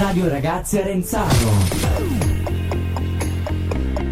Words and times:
Radio 0.00 0.30
Ragazzi 0.30 0.78
Arenzano. 0.78 1.28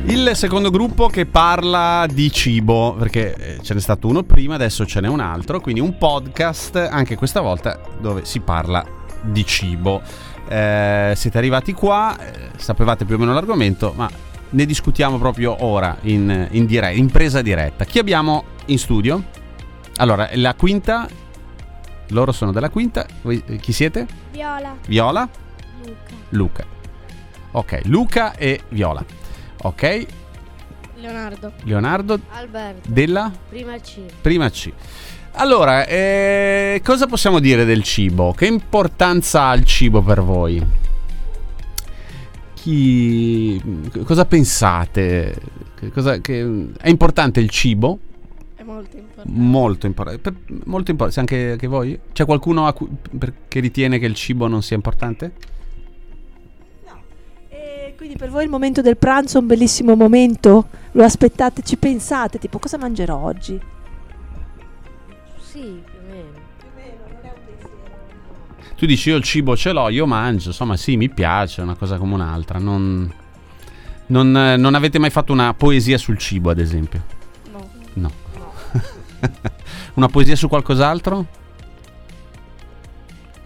Il 0.04 0.32
secondo 0.34 0.68
gruppo 0.68 1.06
che 1.08 1.24
parla 1.24 2.06
di 2.12 2.30
cibo, 2.30 2.94
perché 2.98 3.34
eh, 3.34 3.62
ce 3.62 3.72
n'è 3.72 3.80
stato 3.80 4.06
uno 4.06 4.22
prima, 4.22 4.56
adesso 4.56 4.84
ce 4.84 5.00
n'è 5.00 5.08
un 5.08 5.20
altro, 5.20 5.60
quindi 5.60 5.80
un 5.80 5.96
podcast 5.96 6.76
anche 6.76 7.16
questa 7.16 7.40
volta 7.40 7.80
dove 7.98 8.26
si 8.26 8.40
parla 8.40 8.84
di 9.22 9.46
cibo. 9.46 10.02
Eh, 10.46 11.14
siete 11.16 11.38
arrivati 11.38 11.72
qua, 11.72 12.14
eh, 12.20 12.50
sapevate 12.56 13.06
più 13.06 13.14
o 13.14 13.18
meno 13.18 13.32
l'argomento, 13.32 13.94
ma 13.96 14.10
ne 14.50 14.66
discutiamo 14.66 15.16
proprio 15.16 15.64
ora 15.64 15.96
in, 16.02 16.48
in, 16.50 16.66
dire- 16.66 16.94
in 16.94 17.10
presa 17.10 17.40
diretta. 17.40 17.86
Chi 17.86 17.98
abbiamo 17.98 18.44
in 18.66 18.78
studio? 18.78 19.24
Allora, 19.96 20.28
la 20.34 20.52
quinta, 20.52 21.08
loro 22.08 22.30
sono 22.32 22.52
della 22.52 22.68
quinta, 22.68 23.06
voi 23.22 23.42
eh, 23.46 23.56
chi 23.56 23.72
siete? 23.72 24.06
Viola. 24.32 24.76
Viola? 24.86 25.46
Luca. 25.88 26.14
Luca. 26.30 26.64
Ok, 27.52 27.80
Luca 27.84 28.34
e 28.36 28.60
Viola. 28.68 29.04
Ok, 29.62 30.06
Leonardo. 30.96 31.52
Leonardo 31.64 32.18
Alberto. 32.30 32.88
della 32.90 33.32
Prima 33.48 33.78
C. 33.78 34.00
prima 34.20 34.50
C. 34.50 34.70
Allora, 35.32 35.86
eh, 35.86 36.80
cosa 36.84 37.06
possiamo 37.06 37.38
dire 37.38 37.64
del 37.64 37.82
cibo? 37.84 38.32
Che 38.32 38.46
importanza 38.46 39.44
ha 39.46 39.54
il 39.54 39.64
cibo 39.64 40.02
per 40.02 40.20
voi? 40.22 40.60
Chi, 42.54 43.60
cosa 44.04 44.24
pensate? 44.24 45.34
Che 45.78 45.90
cosa- 45.90 46.20
che- 46.20 46.66
è 46.80 46.88
importante 46.88 47.38
il 47.40 47.48
cibo? 47.50 47.98
È 48.56 48.62
molto 48.64 48.96
importante. 48.96 49.30
Molto 49.30 49.86
importante. 49.86 50.32
Molto 50.64 50.90
importante. 50.90 51.20
Anche, 51.20 51.50
anche 51.52 51.66
voi? 51.68 51.98
C'è 52.12 52.24
qualcuno 52.24 52.66
a 52.66 52.72
cui- 52.72 52.88
per- 53.16 53.32
che 53.46 53.60
ritiene 53.60 53.98
che 54.00 54.06
il 54.06 54.14
cibo 54.14 54.48
non 54.48 54.62
sia 54.62 54.74
importante? 54.74 55.32
Quindi 57.98 58.16
per 58.16 58.30
voi 58.30 58.44
il 58.44 58.48
momento 58.48 58.80
del 58.80 58.96
pranzo 58.96 59.38
è 59.38 59.40
un 59.40 59.48
bellissimo 59.48 59.96
momento? 59.96 60.68
Lo 60.92 61.02
aspettate, 61.02 61.62
ci 61.64 61.76
pensate, 61.76 62.38
tipo 62.38 62.60
cosa 62.60 62.78
mangerò 62.78 63.16
oggi? 63.16 63.60
Sì, 65.40 65.82
più 65.84 65.98
o 65.98 66.06
meno. 66.06 66.38
Tu 68.76 68.86
dici 68.86 69.08
io 69.08 69.16
il 69.16 69.24
cibo 69.24 69.56
ce 69.56 69.72
l'ho, 69.72 69.88
io 69.88 70.06
mangio, 70.06 70.50
insomma 70.50 70.76
sì, 70.76 70.96
mi 70.96 71.08
piace, 71.08 71.60
è 71.60 71.64
una 71.64 71.74
cosa 71.74 71.96
come 71.98 72.14
un'altra. 72.14 72.60
Non, 72.60 73.12
non, 74.06 74.30
non 74.30 74.74
avete 74.76 75.00
mai 75.00 75.10
fatto 75.10 75.32
una 75.32 75.52
poesia 75.54 75.98
sul 75.98 76.18
cibo, 76.18 76.50
ad 76.50 76.60
esempio? 76.60 77.02
No. 77.50 77.68
No. 77.94 78.12
una 79.94 80.06
poesia 80.06 80.36
su 80.36 80.46
qualcos'altro? 80.46 81.26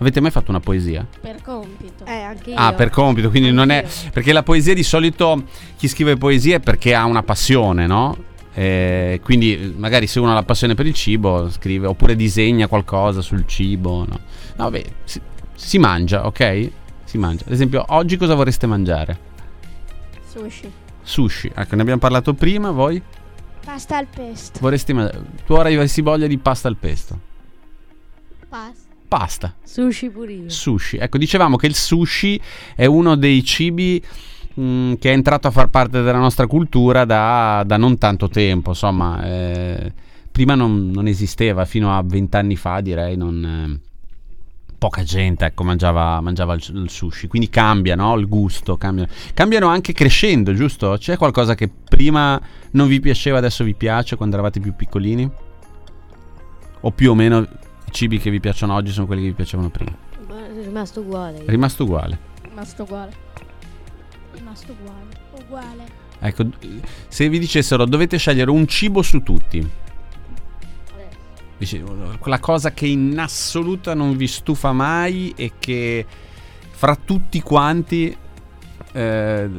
Avete 0.03 0.21
mai 0.21 0.33
fatto 0.33 0.51
una 0.51 0.59
poesia? 0.59 1.07
Per 1.21 1.41
compito. 1.43 2.05
Eh, 2.05 2.23
anche 2.23 2.51
io. 2.51 2.57
Ah, 2.57 2.73
per 2.73 2.91
compito, 2.91 3.31
quindi 3.31 3.53
non 3.53 3.71
è... 3.71 3.87
Perché 4.13 4.33
la 4.33 4.43
poesia 4.43 4.75
di 4.75 4.83
solito 4.83 5.45
chi 5.77 5.87
scrive 5.87 6.17
poesie 6.17 6.57
è 6.57 6.61
perché 6.61 6.93
ha 6.93 7.05
una 7.05 7.23
passione, 7.23 7.87
no? 7.87 8.17
Eh, 8.53 9.21
quindi 9.23 9.73
magari 9.77 10.09
se 10.09 10.19
uno 10.19 10.33
ha 10.33 10.35
la 10.35 10.43
passione 10.43 10.75
per 10.75 10.87
il 10.87 10.93
cibo 10.93 11.49
scrive 11.51 11.87
oppure 11.87 12.17
disegna 12.17 12.67
qualcosa 12.67 13.23
sul 13.23 13.47
cibo, 13.47 14.05
no? 14.05 14.19
No, 14.57 14.65
vabbè, 14.65 14.83
si, 15.05 15.21
si 15.55 15.79
mangia, 15.79 16.27
ok? 16.27 16.71
Si 17.05 17.17
mangia. 17.17 17.45
Ad 17.47 17.53
esempio, 17.53 17.85
oggi 17.91 18.17
cosa 18.17 18.35
vorreste 18.35 18.67
mangiare? 18.67 19.19
Sushi. 20.27 20.71
Sushi, 21.01 21.53
ecco, 21.55 21.77
ne 21.77 21.83
abbiamo 21.83 22.01
parlato 22.01 22.35
prima, 22.35 22.73
voi? 22.73 23.01
Pasta 23.65 23.99
al 23.99 24.09
pesto. 24.13 24.59
Vorresti 24.61 24.93
mangiare... 24.93 25.23
Tu 25.47 25.53
ora 25.53 25.69
avresti 25.69 26.01
voglia 26.01 26.27
di 26.27 26.39
pasta 26.39 26.67
al 26.67 26.77
pesto. 26.77 27.19
Pasta. 28.49 28.91
Pasta. 29.13 29.55
Sushi 29.63 30.09
pure 30.09 30.33
io. 30.33 30.49
Sushi. 30.49 30.97
Ecco, 30.97 31.19
dicevamo 31.19 31.57
che 31.57 31.67
il 31.67 31.75
sushi 31.75 32.41
è 32.75 32.87
uno 32.87 33.15
dei 33.15 33.45
cibi 33.45 34.03
mh, 34.55 34.95
che 34.95 35.11
è 35.11 35.13
entrato 35.13 35.49
a 35.49 35.51
far 35.51 35.69
parte 35.69 36.01
della 36.01 36.17
nostra 36.17 36.47
cultura 36.47 37.05
da, 37.05 37.63
da 37.67 37.77
non 37.77 37.99
tanto 37.99 38.31
tempo. 38.31 38.71
Insomma, 38.71 39.23
eh, 39.23 39.93
prima 40.33 40.55
non, 40.55 40.91
non 40.91 41.09
esisteva, 41.09 41.67
fino 41.67 41.95
a 41.95 42.03
vent'anni 42.03 42.57
fa 42.57 42.81
direi, 42.81 43.15
non, 43.19 43.45
eh, 43.45 43.81
poca 44.79 45.03
gente 45.03 45.45
ecco, 45.45 45.63
mangiava, 45.63 46.19
mangiava 46.23 46.55
il, 46.55 46.63
il 46.73 46.89
sushi. 46.89 47.29
Quindi 47.29 47.51
cambia 47.51 47.95
no? 47.95 48.17
il 48.17 48.27
gusto, 48.27 48.79
cambia. 48.79 49.07
cambiano 49.35 49.67
anche 49.67 49.93
crescendo, 49.93 50.55
giusto? 50.55 50.97
C'è 50.99 51.19
qualcosa 51.19 51.55
che 51.55 51.69
prima 51.69 52.41
non 52.71 52.89
vi 52.89 52.99
piaceva, 52.99 53.37
adesso 53.37 53.63
vi 53.63 53.75
piace 53.75 54.17
quando 54.17 54.37
eravate 54.37 54.59
più 54.59 54.75
piccolini? 54.75 55.31
O 56.85 56.91
più 56.93 57.11
o 57.11 57.15
meno 57.15 57.47
cibi 57.93 58.19
che 58.19 58.31
vi 58.31 58.41
piacciono 58.41 58.75
oggi 58.75 58.91
sono 58.91 59.07
quelli 59.07 59.23
che 59.23 59.29
vi 59.29 59.35
piacevano 59.35 59.71
prima? 59.71 60.11
è 60.61 60.65
rimasto 60.65 61.01
uguale. 61.01 61.45
È 61.45 61.51
rimasto 61.51 61.85
uguale. 61.85 62.19
rimasto 62.43 62.83
uguale. 62.83 63.13
Rimasto 64.33 64.73
uguale. 64.73 65.07
Uguale. 65.45 66.01
Ecco, 66.21 66.45
se 67.09 67.29
vi 67.29 67.39
dicessero 67.39 67.85
dovete 67.85 68.17
scegliere 68.17 68.51
un 68.51 68.67
cibo 68.67 69.03
su 69.03 69.23
tutti, 69.23 69.69
dici, 71.59 71.83
quella 72.19 72.39
cosa 72.39 72.73
che 72.73 72.87
in 72.87 73.19
assoluta 73.19 73.95
non 73.95 74.17
vi 74.17 74.29
stufa 74.29 74.73
mai 74.73 75.33
e 75.37 75.53
che 75.59 76.07
fra 76.71 76.97
tutti 76.97 77.41
quanti 77.41 78.17
eh, 78.93 79.51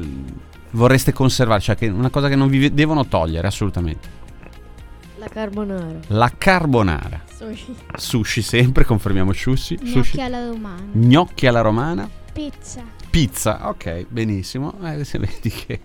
vorreste 0.71 1.11
conservare, 1.11 1.59
cioè 1.59 1.75
che 1.75 1.88
una 1.88 2.09
cosa 2.09 2.29
che 2.29 2.35
non 2.35 2.47
vi 2.47 2.73
devono 2.73 3.07
togliere 3.07 3.47
assolutamente. 3.47 4.21
La 5.23 5.29
carbonara. 5.29 6.00
La 6.07 6.31
carbonara. 6.38 7.22
Sushi. 7.34 7.73
Sushi 7.95 8.41
sempre, 8.41 8.84
confermiamo 8.84 9.31
sushi. 9.31 9.79
sushi. 9.81 10.19
alla 10.19 10.45
romana. 10.45 10.84
Gnocchi 10.91 11.47
alla 11.47 11.61
romana. 11.61 12.09
Pizza. 12.34 12.84
Pizza, 13.09 13.69
ok, 13.69 14.07
benissimo. 14.09 14.73
Eh, 14.83 15.06
se 15.06 15.19
vedi 15.23 15.50
che 15.50 15.79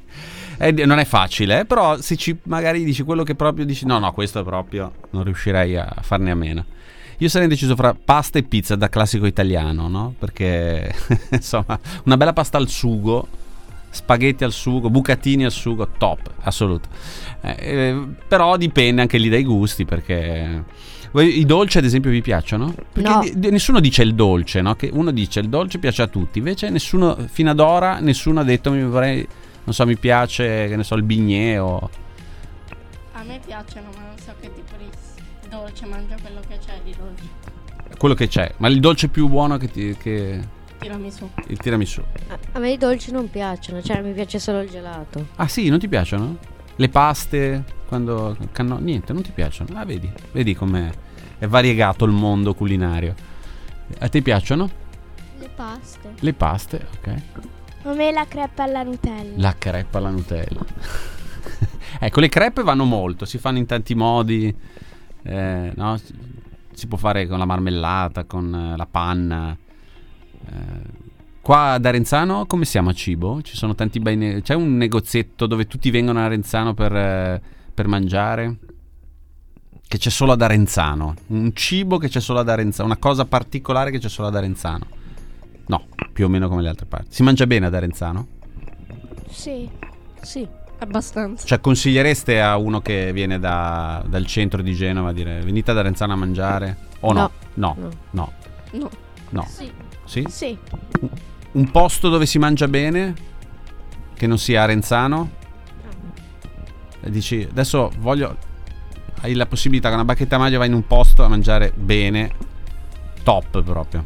eh, 0.58 0.72
non 0.84 0.98
è 0.98 1.04
facile, 1.04 1.60
eh, 1.60 1.64
però 1.66 2.00
se 2.00 2.16
ci 2.16 2.36
magari 2.44 2.82
dici 2.82 3.04
quello 3.04 3.22
che 3.22 3.36
proprio 3.36 3.64
dici, 3.64 3.86
no, 3.86 4.00
no, 4.00 4.12
questo 4.12 4.42
proprio 4.42 4.92
non 5.10 5.22
riuscirei 5.22 5.76
a 5.76 5.94
farne 6.00 6.32
a 6.32 6.34
meno. 6.34 6.64
Io 7.18 7.28
sarei 7.28 7.46
indeciso 7.46 7.76
fra 7.76 7.94
pasta 7.94 8.40
e 8.40 8.42
pizza 8.42 8.74
da 8.74 8.88
classico 8.88 9.26
italiano, 9.26 9.86
no? 9.86 10.14
Perché 10.18 10.92
insomma, 11.30 11.78
una 12.06 12.16
bella 12.16 12.32
pasta 12.32 12.58
al 12.58 12.68
sugo, 12.68 13.28
spaghetti 13.90 14.44
al 14.44 14.52
sugo, 14.52 14.90
bucatini 14.90 15.44
al 15.44 15.50
sugo, 15.50 15.88
top, 15.98 16.30
assoluto. 16.40 16.88
Eh, 17.40 17.56
eh, 17.58 18.06
però 18.26 18.56
dipende 18.56 19.00
anche 19.02 19.18
lì 19.18 19.28
dai 19.28 19.44
gusti, 19.44 19.84
perché 19.84 20.64
i 21.12 21.44
dolci 21.46 21.78
ad 21.78 21.84
esempio 21.84 22.10
vi 22.10 22.20
piacciono? 22.20 22.74
Perché 22.92 23.08
No. 23.08 23.20
di- 23.20 23.32
di- 23.38 23.50
nessuno 23.50 23.80
dice 23.80 24.02
il 24.02 24.14
dolce, 24.14 24.60
no? 24.60 24.74
Che 24.74 24.90
uno 24.92 25.10
dice 25.10 25.40
il 25.40 25.48
dolce 25.48 25.78
piace 25.78 26.02
a 26.02 26.06
tutti, 26.06 26.38
invece 26.38 26.68
nessuno 26.70 27.16
fino 27.30 27.50
ad 27.50 27.60
ora 27.60 27.98
nessuno 27.98 28.40
ha 28.40 28.44
detto 28.44 28.70
mi 28.70 28.82
vorrei 28.84 29.26
non 29.64 29.74
so, 29.74 29.84
mi 29.84 29.96
piace, 29.98 30.66
che 30.68 30.76
ne 30.76 30.82
so, 30.84 30.94
il 30.94 31.02
bignè 31.02 31.60
o 31.60 31.90
A 33.12 33.22
me 33.22 33.38
piacciono, 33.44 33.88
ma 33.96 34.02
non 34.06 34.16
so 34.24 34.32
che 34.40 34.50
tipo 34.54 34.74
di 34.78 34.86
dolce 35.50 35.84
mangio 35.86 36.14
quello 36.22 36.40
che 36.48 36.58
c'è 36.64 36.80
di 36.84 36.94
dolce. 36.96 37.24
quello 37.98 38.14
che 38.14 38.28
c'è, 38.28 38.52
ma 38.58 38.68
il 38.68 38.80
dolce 38.80 39.08
più 39.08 39.28
buono 39.28 39.56
che, 39.58 39.68
ti, 39.70 39.94
che 39.98 40.40
Tiramisù. 40.78 41.28
il 41.48 41.58
tiramisù. 41.58 42.02
A 42.52 42.58
me 42.58 42.70
i 42.72 42.76
dolci 42.78 43.10
non 43.10 43.28
piacciono, 43.30 43.82
cioè 43.82 44.00
mi 44.00 44.12
piace 44.12 44.38
solo 44.38 44.60
il 44.60 44.70
gelato. 44.70 45.28
Ah 45.36 45.48
sì, 45.48 45.68
non 45.68 45.78
ti 45.78 45.88
piacciono? 45.88 46.36
Le 46.76 46.88
paste, 46.88 47.64
quando 47.88 48.36
canno- 48.52 48.78
niente, 48.78 49.12
non 49.12 49.22
ti 49.22 49.32
piacciono. 49.32 49.78
Ah, 49.78 49.84
vedi, 49.84 50.10
vedi 50.32 50.54
com'è 50.54 50.90
è 51.38 51.46
variegato 51.46 52.04
il 52.04 52.10
mondo 52.12 52.54
culinario. 52.54 53.14
A 53.98 54.08
te 54.08 54.22
piacciono? 54.22 54.68
Le 55.38 55.48
paste. 55.54 56.14
Le 56.18 56.32
paste, 56.32 56.86
ok. 56.98 57.22
A 57.84 57.92
me 57.94 58.10
la 58.12 58.26
crepa 58.26 58.64
alla 58.64 58.82
Nutella. 58.82 59.34
La 59.36 59.54
crepa 59.56 59.98
alla 59.98 60.10
Nutella. 60.10 60.64
ecco, 62.00 62.20
le 62.20 62.28
crepe 62.28 62.62
vanno 62.62 62.84
molto, 62.84 63.24
si 63.24 63.38
fanno 63.38 63.58
in 63.58 63.66
tanti 63.66 63.94
modi. 63.94 64.54
eh, 65.22 65.72
no? 65.74 65.96
Si- 66.72 66.86
può 66.86 66.96
fare 66.98 67.26
con 67.26 67.38
la 67.38 67.44
marmellata, 67.44 68.24
con 68.24 68.74
la 68.76 68.86
panna. 68.86 69.56
Qua 71.40 71.72
ad 71.72 71.84
Arenzano 71.86 72.44
come 72.46 72.64
siamo 72.64 72.90
a 72.90 72.92
cibo? 72.92 73.40
Ci 73.42 73.56
sono 73.56 73.74
tanti 73.74 74.00
bei 74.00 74.16
ne- 74.16 74.42
C'è 74.42 74.54
un 74.54 74.76
negozietto 74.76 75.46
dove 75.46 75.66
tutti 75.66 75.90
vengono 75.90 76.18
a 76.18 76.24
Arenzano 76.24 76.74
per, 76.74 76.94
eh, 76.94 77.40
per 77.72 77.86
mangiare? 77.88 78.56
Che 79.88 79.96
c'è 79.96 80.10
solo 80.10 80.32
ad 80.32 80.42
Arenzano. 80.42 81.14
Un 81.28 81.52
cibo 81.54 81.96
che 81.96 82.08
c'è 82.08 82.20
solo 82.20 82.40
ad 82.40 82.48
Arenzano. 82.50 82.88
Una 82.90 82.98
cosa 82.98 83.24
particolare 83.24 83.90
che 83.90 83.98
c'è 83.98 84.08
solo 84.10 84.28
ad 84.28 84.36
Arenzano. 84.36 84.86
No, 85.68 85.86
più 86.12 86.26
o 86.26 86.28
meno 86.28 86.48
come 86.48 86.60
le 86.62 86.68
altre 86.68 86.84
parti. 86.86 87.06
Si 87.10 87.22
mangia 87.22 87.46
bene 87.46 87.66
ad 87.66 87.74
Arenzano? 87.74 88.26
Sì. 89.30 89.68
Sì. 90.20 90.46
Abbastanza. 90.80 91.46
Cioè, 91.46 91.60
consigliereste 91.60 92.40
a 92.40 92.56
uno 92.58 92.80
che 92.80 93.12
viene 93.12 93.38
da- 93.38 94.04
dal 94.06 94.26
centro 94.26 94.60
di 94.62 94.74
Genova 94.74 95.08
a 95.08 95.12
dire 95.12 95.40
venite 95.40 95.70
ad 95.70 95.78
Arenzano 95.78 96.12
a 96.12 96.16
mangiare? 96.16 96.76
O 97.00 97.12
no? 97.14 97.30
No, 97.54 97.74
no, 97.76 97.76
No. 97.80 97.90
no. 98.10 98.32
No. 98.72 98.90
No. 99.30 99.46
Sì. 99.48 99.70
Sì? 100.04 100.24
Sì. 100.28 100.58
Un 101.52 101.70
posto 101.70 102.08
dove 102.08 102.26
si 102.26 102.38
mangia 102.38 102.68
bene? 102.68 103.14
Che 104.14 104.26
non 104.26 104.38
sia 104.38 104.62
Arenzano? 104.62 105.30
E 107.00 107.10
dici, 107.10 107.46
adesso 107.48 107.90
voglio... 107.98 108.36
Hai 109.20 109.34
la 109.34 109.46
possibilità 109.46 109.88
con 109.88 109.98
una 109.98 110.06
bacchetta 110.06 110.38
magica 110.38 110.58
vai 110.58 110.68
in 110.68 110.74
un 110.74 110.86
posto 110.86 111.24
a 111.24 111.28
mangiare 111.28 111.72
bene. 111.74 112.30
Top 113.24 113.62
proprio. 113.62 114.04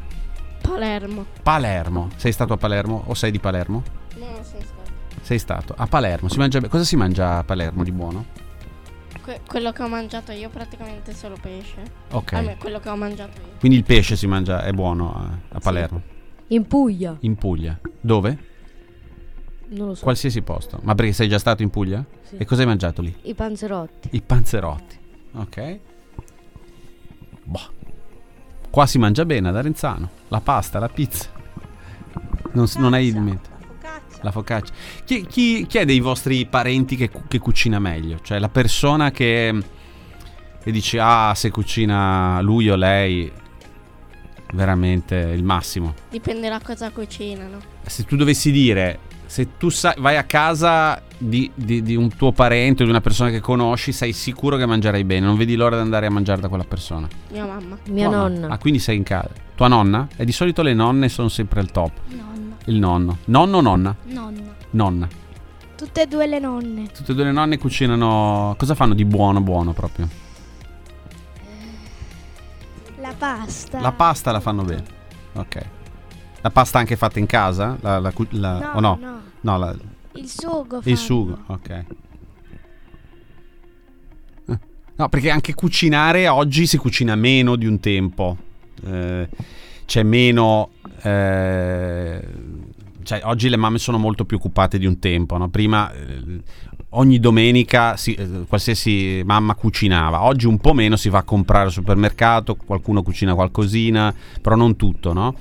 Palermo. 0.63 1.27
Palermo. 1.43 2.09
Sei 2.17 2.33
stato 2.33 2.55
a 2.55 2.57
Palermo 2.57 3.05
o 3.07 3.15
sei 3.15 3.31
di 3.31 3.39
Palermo? 3.39 3.83
No, 4.17 4.27
sono 4.43 4.43
stato. 4.43 4.91
Sei 5.21 5.39
stato 5.39 5.75
a 5.77 5.87
Palermo. 5.87 6.29
Si 6.29 6.39
mangia 6.39 6.61
be- 6.61 6.69
Cosa 6.69 6.85
si 6.85 6.97
mangia 6.97 7.39
a 7.39 7.45
Palermo 7.45 7.85
di 7.85 7.93
buono? 7.93 8.25
Que- 9.23 9.41
quello 9.47 9.73
che 9.73 9.83
ho 9.83 9.89
mangiato 9.89 10.33
io 10.33 10.49
praticamente 10.49 11.15
solo 11.15 11.37
pesce. 11.41 11.83
Ok. 12.11 12.33
A 12.33 12.41
me, 12.41 12.57
quello 12.57 12.81
che 12.81 12.89
ho 12.89 12.97
mangiato 12.97 13.41
io. 13.41 13.59
Quindi 13.61 13.79
il 13.79 13.85
pesce 13.85 14.17
si 14.17 14.27
mangia, 14.27 14.65
è 14.65 14.73
buono 14.73 15.15
a, 15.15 15.57
a 15.57 15.59
Palermo. 15.61 16.03
In 16.49 16.67
Puglia. 16.67 17.17
In 17.21 17.37
Puglia. 17.37 17.79
Dove? 18.01 18.51
Non 19.69 19.89
lo 19.89 19.95
so. 19.95 20.03
Qualsiasi 20.03 20.43
posto. 20.43 20.81
Ma 20.83 20.95
perché 20.95 21.13
sei 21.13 21.29
già 21.29 21.39
stato 21.39 21.63
in 21.63 21.71
Puglia? 21.71 22.05
Sì. 22.23 22.37
E 22.37 22.45
cosa 22.45 22.63
hai 22.63 22.67
mangiato 22.67 23.01
lì? 23.01 23.17
I 23.23 23.35
panzerotti. 23.35 24.09
I 24.13 24.21
panzerotti. 24.21 24.99
Ok. 25.35 25.79
Boh. 27.45 27.71
Qua 28.71 28.87
si 28.87 28.99
mangia 28.99 29.25
bene 29.25 29.49
ad 29.49 29.57
Arenzano. 29.57 30.11
La 30.29 30.41
pasta, 30.41 30.79
la 30.79 30.89
pizza. 30.89 31.31
Non, 32.53 32.67
non 32.79 32.93
hai 32.93 33.09
in 33.09 33.23
mente. 33.23 33.51
La 34.23 34.31
focaccia. 34.31 34.73
La 34.73 34.73
focaccia. 34.73 34.73
Chi, 35.05 35.27
chi- 35.27 35.67
chi 35.69 35.79
è 35.79 35.85
dei 35.85 36.01
vostri 36.01 36.47
parenti 36.47 36.97
che, 36.97 37.11
che 37.29 37.39
cucina 37.39 37.79
meglio? 37.79 38.19
Cioè 38.23 38.39
la 38.39 38.49
persona 38.49 39.11
che, 39.11 39.57
che 40.63 40.71
dice 40.71 40.99
ah 41.01 41.33
se 41.35 41.51
cucina 41.51 42.41
lui 42.41 42.69
o 42.71 42.77
lei 42.77 43.31
veramente 44.55 45.17
il 45.17 45.43
massimo. 45.43 45.95
Dipende 46.11 46.49
da 46.49 46.61
cosa 46.63 46.91
cucinano. 46.91 47.59
Se 47.87 48.05
tu 48.05 48.17
dovessi 48.17 48.51
dire 48.51 48.99
se 49.33 49.57
tu 49.57 49.71
sai, 49.71 49.95
vai 49.97 50.19
a 50.19 50.25
casa 50.25 51.01
di, 51.17 51.51
di- 51.55 51.81
di 51.81 51.97
un 51.97 52.15
tuo 52.17 52.33
parente 52.33 52.83
o 52.83 52.85
di 52.85 52.91
una 52.91 53.01
persona 53.01 53.31
che 53.31 53.41
conosci, 53.41 53.91
sei 53.91 54.13
sicuro 54.13 54.59
che 54.59 54.67
mangerai 54.67 55.05
bene. 55.05 55.25
Non 55.25 55.39
vedi 55.39 55.57
l'ora 55.57 55.77
di 55.77 55.83
andare 55.83 56.05
a 56.05 56.11
mangiare 56.11 56.43
da 56.43 56.49
quella 56.49 56.65
persona. 56.65 57.09
Mia 57.31 57.47
mamma. 57.47 57.79
Mia 57.89 58.09
Tua 58.09 58.17
nonna. 58.19 58.49
Ah, 58.49 58.59
quindi 58.59 58.79
sei 58.79 58.97
in 58.99 59.05
casa. 59.05 59.31
Tua 59.55 59.69
nonna? 59.69 60.07
E 60.17 60.27
di 60.27 60.33
solito 60.33 60.61
le 60.61 60.75
nonne 60.75 61.09
sono 61.09 61.29
sempre 61.31 61.61
al 61.61 61.71
top. 61.71 61.93
Nonna. 62.09 62.42
Il 62.67 62.79
nonno. 62.79 63.19
Nonno 63.27 63.57
o 63.57 63.61
nonna? 63.61 63.95
Nonna. 64.05 64.55
Nonna. 64.71 65.09
Tutte 65.77 66.03
e 66.03 66.07
due 66.07 66.27
le 66.27 66.39
nonne. 66.39 66.87
Tutte 66.93 67.13
e 67.13 67.15
due 67.15 67.25
le 67.25 67.33
nonne 67.33 67.59
cucinano. 67.59 68.55
Cosa 68.57 68.75
fanno 68.75 68.95
di 68.95 69.05
buono, 69.05 69.41
buono 69.41 69.73
proprio? 69.73 70.09
La 73.01 73.15
pasta. 73.19 73.81
La 73.81 73.93
pasta 73.93 74.31
la 74.31 74.41
fanno 74.41 74.63
bene. 74.63 74.85
Ok. 75.35 75.61
La 76.41 76.51
pasta 76.51 76.79
anche 76.79 76.97
fatta 76.97 77.19
in 77.19 77.27
casa? 77.27 77.77
La, 77.81 77.99
la 77.99 78.13
la- 78.31 78.59
No, 78.59 78.71
o 78.75 78.81
no? 78.81 78.99
no. 79.01 79.21
No, 79.41 79.59
la- 79.59 79.75
Il 80.13 80.29
sugo. 80.29 80.77
il 80.79 80.83
fanno. 80.83 80.97
sugo, 80.97 81.39
ok. 81.47 81.69
Eh. 81.71 81.85
No, 84.97 85.09
perché 85.09 85.31
anche 85.31 85.55
cucinare 85.55 86.29
oggi 86.29 86.67
si 86.67 86.77
cucina 86.77 87.15
meno 87.17 87.57
di 87.57 87.67
un 87.67 87.81
tempo. 87.81 88.37
Eh, 88.85 89.29
c'è 89.85 90.03
meno. 90.03 90.71
eh, 91.03 92.21
cioè, 93.03 93.21
oggi 93.25 93.49
le 93.49 93.57
mamme 93.57 93.79
sono 93.79 93.99
molto 93.99 94.25
più 94.25 94.37
occupate 94.37 94.79
di 94.79 94.87
un 94.87 94.99
tempo. 94.99 95.37
no? 95.37 95.49
Prima, 95.49 95.93
eh, 95.93 96.41
ogni 96.91 97.19
domenica, 97.19 97.97
si- 97.97 98.15
eh, 98.15 98.45
qualsiasi 98.47 99.23
mamma 99.25 99.55
cucinava. 99.55 100.23
Oggi 100.23 100.47
un 100.47 100.59
po' 100.59 100.73
meno 100.73 100.97
si 100.97 101.09
va 101.09 101.19
a 101.19 101.23
comprare 101.25 101.65
al 101.67 101.73
supermercato. 101.73 102.55
Qualcuno 102.55 103.03
cucina 103.03 103.35
qualcosina, 103.35 104.15
però 104.41 104.57
non 104.57 104.77
tutto, 104.77 105.13
no? 105.13 105.35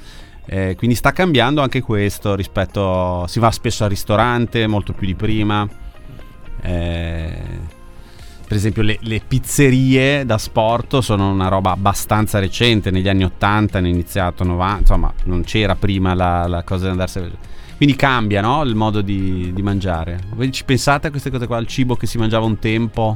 Eh, 0.45 0.75
quindi 0.75 0.95
sta 0.95 1.11
cambiando 1.11 1.61
anche 1.61 1.81
questo 1.81 2.35
rispetto. 2.35 3.25
Si 3.27 3.39
va 3.39 3.51
spesso 3.51 3.83
al 3.83 3.89
ristorante, 3.89 4.65
molto 4.67 4.93
più 4.93 5.05
di 5.07 5.15
prima. 5.15 5.67
Eh, 6.63 7.79
per 8.51 8.59
esempio, 8.59 8.81
le, 8.81 8.97
le 9.03 9.21
pizzerie 9.25 10.25
da 10.25 10.37
sport 10.37 10.97
sono 10.97 11.31
una 11.31 11.47
roba 11.47 11.71
abbastanza 11.71 12.37
recente. 12.37 12.91
Negli 12.91 13.07
anni 13.07 13.23
80 13.23 13.77
hanno 13.77 13.87
iniziato, 13.87 14.43
90, 14.43 14.79
insomma, 14.79 15.13
non 15.23 15.43
c'era 15.45 15.75
prima 15.75 16.13
la, 16.13 16.47
la 16.47 16.61
cosa 16.63 16.83
di 16.83 16.91
andarsene. 16.91 17.31
Quindi 17.77 17.95
cambia 17.95 18.41
no? 18.41 18.61
il 18.63 18.75
modo 18.75 18.99
di, 18.99 19.53
di 19.53 19.61
mangiare. 19.61 20.19
Voi 20.33 20.51
ci 20.51 20.65
pensate 20.65 21.07
a 21.07 21.11
queste 21.11 21.29
cose 21.29 21.47
qua? 21.47 21.55
Al 21.55 21.65
cibo 21.65 21.95
che 21.95 22.07
si 22.07 22.17
mangiava 22.17 22.45
un 22.45 22.59
tempo? 22.59 23.15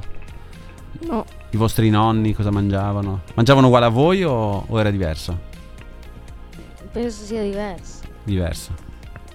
No. 1.01 1.25
I 1.49 1.57
vostri 1.57 1.89
nonni 1.89 2.33
cosa 2.33 2.49
mangiavano? 2.49 3.23
Mangiavano 3.33 3.67
uguale 3.67 3.87
a 3.87 3.89
voi 3.89 4.23
o, 4.23 4.63
o 4.65 4.79
era 4.79 4.89
diverso? 4.89 5.37
Penso 6.93 7.25
sia 7.25 7.43
diverso. 7.43 8.03
Diverso. 8.23 8.73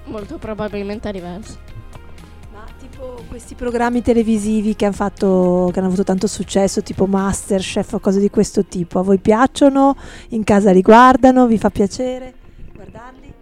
Molto 0.07 0.39
probabilmente 0.39 1.13
diverso. 1.13 1.59
Tipo 2.81 3.23
questi 3.29 3.55
programmi 3.55 4.03
televisivi 4.03 4.75
che 4.75 4.87
hanno 4.87 4.95
fatto 4.95 5.69
che 5.73 5.79
hanno 5.79 5.89
avuto 5.89 6.05
tanto 6.05 6.27
successo, 6.27 6.83
tipo 6.83 7.07
Masterchef 7.07 7.93
o 7.95 7.99
cose 8.01 8.21
di 8.21 8.31
questo 8.31 8.65
tipo, 8.65 8.99
a 8.99 9.03
voi 9.03 9.19
piacciono? 9.19 9.97
In 10.31 10.45
casa 10.45 10.73
li 10.73 10.81
guardano? 10.83 11.47
Vi 11.47 11.59
fa 11.59 11.71
piacere 11.71 12.35
guardarli? 12.75 13.33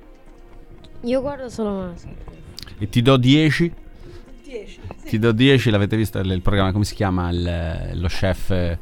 Io 1.02 1.20
guardo 1.20 1.49
solo 1.49 1.70
Master. 1.70 2.14
E 2.79 2.88
ti 2.88 3.00
do 3.02 3.17
10? 3.17 3.73
10. 4.44 4.81
Ti 5.05 5.19
do 5.19 5.32
10, 5.32 5.70
l'avete 5.70 5.96
visto 5.96 6.19
il, 6.19 6.31
il 6.31 6.43
programma, 6.43 6.73
come 6.73 6.85
si 6.85 6.94
chiama? 6.94 7.31
Il- 7.31 7.90
lo 8.00 8.08
chef... 8.08 8.50
eh, 8.50 8.79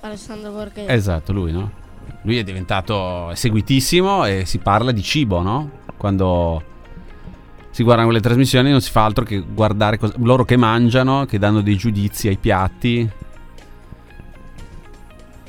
Alessandro 0.00 0.50
Borghese. 0.52 0.90
Esatto, 0.92 1.32
lui, 1.32 1.52
no? 1.52 1.70
Lui 2.22 2.38
è 2.38 2.42
diventato 2.42 3.30
seguitissimo 3.34 4.24
e 4.24 4.44
si 4.46 4.58
parla 4.58 4.90
di 4.92 5.02
cibo, 5.02 5.40
no? 5.42 5.70
Quando 5.96 6.62
si 7.80 7.86
guardano 7.86 8.08
quelle 8.08 8.22
trasmissioni 8.22 8.70
non 8.70 8.82
si 8.82 8.90
fa 8.90 9.04
altro 9.04 9.24
che 9.24 9.40
guardare 9.40 9.96
cos- 9.96 10.14
loro 10.18 10.44
che 10.44 10.58
mangiano, 10.58 11.24
che 11.24 11.38
danno 11.38 11.62
dei 11.62 11.76
giudizi 11.76 12.28
ai 12.28 12.36
piatti. 12.36 13.08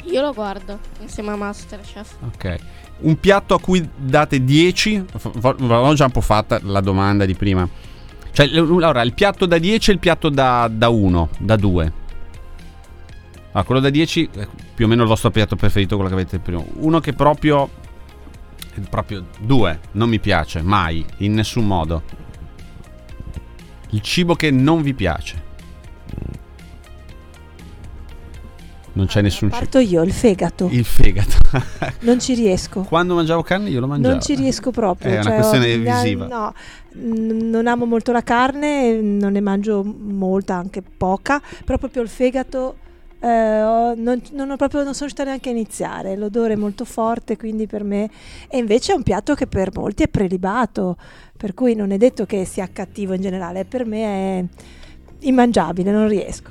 Io 0.03 0.21
lo 0.21 0.31
guardo 0.31 0.79
insieme 1.01 1.31
a 1.31 1.35
Masterchef. 1.35 2.15
Ok. 2.21 2.55
Un 2.99 3.19
piatto 3.19 3.53
a 3.53 3.59
cui 3.59 3.85
date 3.97 4.45
10? 4.45 5.05
F- 5.13 5.31
v- 5.39 5.45
Avevo 5.45 5.93
già 5.93 6.05
un 6.05 6.11
po' 6.11 6.21
fatta 6.21 6.57
la 6.63 6.79
domanda 6.79 7.25
di 7.25 7.33
prima. 7.33 7.67
Cioè, 8.31 8.47
allora, 8.55 9.01
il 9.01 9.13
piatto 9.13 9.45
da 9.45 9.57
10 9.57 9.89
e 9.89 9.93
il 9.93 9.99
piatto 9.99 10.29
da, 10.29 10.69
da 10.71 10.87
1, 10.87 11.29
da 11.37 11.57
2. 11.57 11.93
Ah, 13.51 13.63
quello 13.63 13.81
da 13.81 13.89
10 13.89 14.29
è 14.33 14.47
più 14.73 14.85
o 14.85 14.87
meno 14.87 15.01
il 15.01 15.09
vostro 15.09 15.31
piatto 15.31 15.57
preferito, 15.57 15.95
quello 15.95 16.09
che 16.09 16.15
avete 16.15 16.39
prima. 16.39 16.63
Uno 16.75 17.01
che 17.01 17.11
proprio... 17.11 17.69
Proprio 18.89 19.25
2, 19.39 19.79
non 19.93 20.07
mi 20.07 20.19
piace, 20.19 20.61
mai, 20.61 21.05
in 21.17 21.33
nessun 21.33 21.67
modo. 21.67 22.20
Il 23.91 24.01
cibo 24.01 24.35
che 24.35 24.51
non 24.51 24.81
vi 24.81 24.93
piace. 24.93 25.49
Non 28.93 29.05
c'è 29.05 29.21
nessun 29.21 29.47
cibo. 29.49 29.59
Parto 29.61 29.79
io, 29.79 30.01
il 30.03 30.11
fegato. 30.11 30.67
Il 30.69 30.83
fegato. 30.83 31.37
Non 32.01 32.19
ci 32.19 32.33
riesco. 32.33 32.81
Quando 32.81 33.15
mangiavo 33.15 33.41
carne 33.41 33.69
io 33.69 33.79
lo 33.79 33.87
mangiavo. 33.87 34.13
Non 34.15 34.21
ci 34.21 34.35
riesco 34.35 34.71
proprio. 34.71 35.11
È 35.11 35.13
una 35.15 35.23
cioè, 35.23 35.33
questione 35.35 35.73
ho- 35.73 35.77
visiva. 35.79 36.27
No, 36.27 36.53
n- 36.95 37.49
non 37.49 37.67
amo 37.67 37.85
molto 37.85 38.11
la 38.11 38.21
carne, 38.23 38.99
non 38.99 39.31
ne 39.31 39.39
mangio 39.39 39.83
molta, 39.83 40.55
anche 40.55 40.81
poca, 40.81 41.41
però 41.63 41.77
proprio 41.77 42.01
il 42.01 42.09
fegato 42.09 42.77
eh, 43.21 43.61
ho- 43.61 43.93
non, 43.95 44.21
non 44.33 44.49
ho 44.51 44.55
proprio, 44.55 44.83
non 44.83 44.93
sono 44.93 45.05
riuscita 45.07 45.23
neanche 45.23 45.49
a 45.49 45.51
iniziare, 45.51 46.15
l'odore 46.17 46.53
è 46.53 46.55
molto 46.57 46.85
forte, 46.85 47.37
quindi 47.37 47.67
per 47.67 47.83
me... 47.83 48.09
E 48.49 48.57
invece 48.57 48.91
è 48.93 48.95
un 48.95 49.03
piatto 49.03 49.35
che 49.35 49.47
per 49.47 49.69
molti 49.73 50.03
è 50.03 50.07
prelibato, 50.07 50.97
per 51.37 51.53
cui 51.53 51.75
non 51.75 51.91
è 51.91 51.97
detto 51.97 52.25
che 52.25 52.45
sia 52.45 52.67
cattivo 52.71 53.13
in 53.13 53.21
generale, 53.21 53.65
per 53.65 53.85
me 53.85 54.03
è 54.39 54.45
immangiabile, 55.19 55.91
non 55.91 56.07
riesco. 56.07 56.49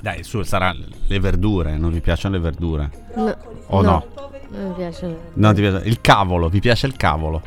Dai, 0.00 0.22
su, 0.24 0.42
sarà 0.42 0.74
le 0.74 1.20
verdure, 1.20 1.76
non 1.76 1.92
vi 1.92 2.00
piacciono 2.00 2.36
le 2.36 2.40
verdure? 2.40 2.90
No, 3.14 3.36
O 3.68 3.82
no? 3.82 4.06
non 4.50 4.68
mi 4.68 4.74
piace. 4.74 5.18
Non 5.34 5.54
ti 5.54 5.60
piace? 5.60 5.86
Il 5.86 6.00
cavolo, 6.00 6.48
vi 6.48 6.60
piace 6.60 6.86
il 6.86 6.96
cavolo? 6.96 7.42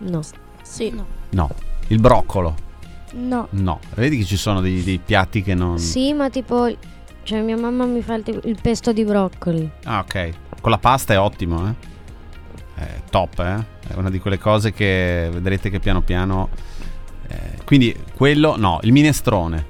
No. 0.00 0.20
Sì. 0.62 0.90
No. 0.90 1.06
No. 1.30 1.50
Il 1.88 2.00
broccolo? 2.00 2.54
No. 3.18 3.46
No. 3.50 3.80
Vedi 3.94 4.18
che 4.18 4.24
ci 4.24 4.36
sono 4.36 4.60
dei, 4.60 4.82
dei 4.82 4.98
piatti 4.98 5.42
che 5.42 5.54
non... 5.54 5.78
Sì, 5.78 6.12
ma 6.12 6.28
tipo. 6.30 6.70
Cioè, 7.22 7.40
mia 7.40 7.56
mamma 7.56 7.84
mi 7.86 8.02
fa 8.02 8.14
il, 8.14 8.22
tipo- 8.22 8.46
il 8.46 8.58
pesto 8.60 8.92
di 8.92 9.04
broccoli. 9.04 9.68
Ah, 9.84 10.00
ok. 10.00 10.30
Con 10.60 10.70
la 10.70 10.78
pasta 10.78 11.14
è 11.14 11.18
ottimo, 11.18 11.68
eh? 11.68 11.94
È 12.82 13.00
top, 13.10 13.38
eh? 13.40 13.64
È 13.88 13.94
una 13.96 14.10
di 14.10 14.18
quelle 14.20 14.38
cose 14.38 14.72
che 14.72 15.28
vedrete 15.32 15.70
che 15.70 15.80
piano 15.80 16.02
piano... 16.02 16.50
eh, 17.28 17.62
quindi 17.64 17.96
quello, 18.14 18.56
no, 18.56 18.78
il 18.82 18.92
minestrone, 18.92 19.66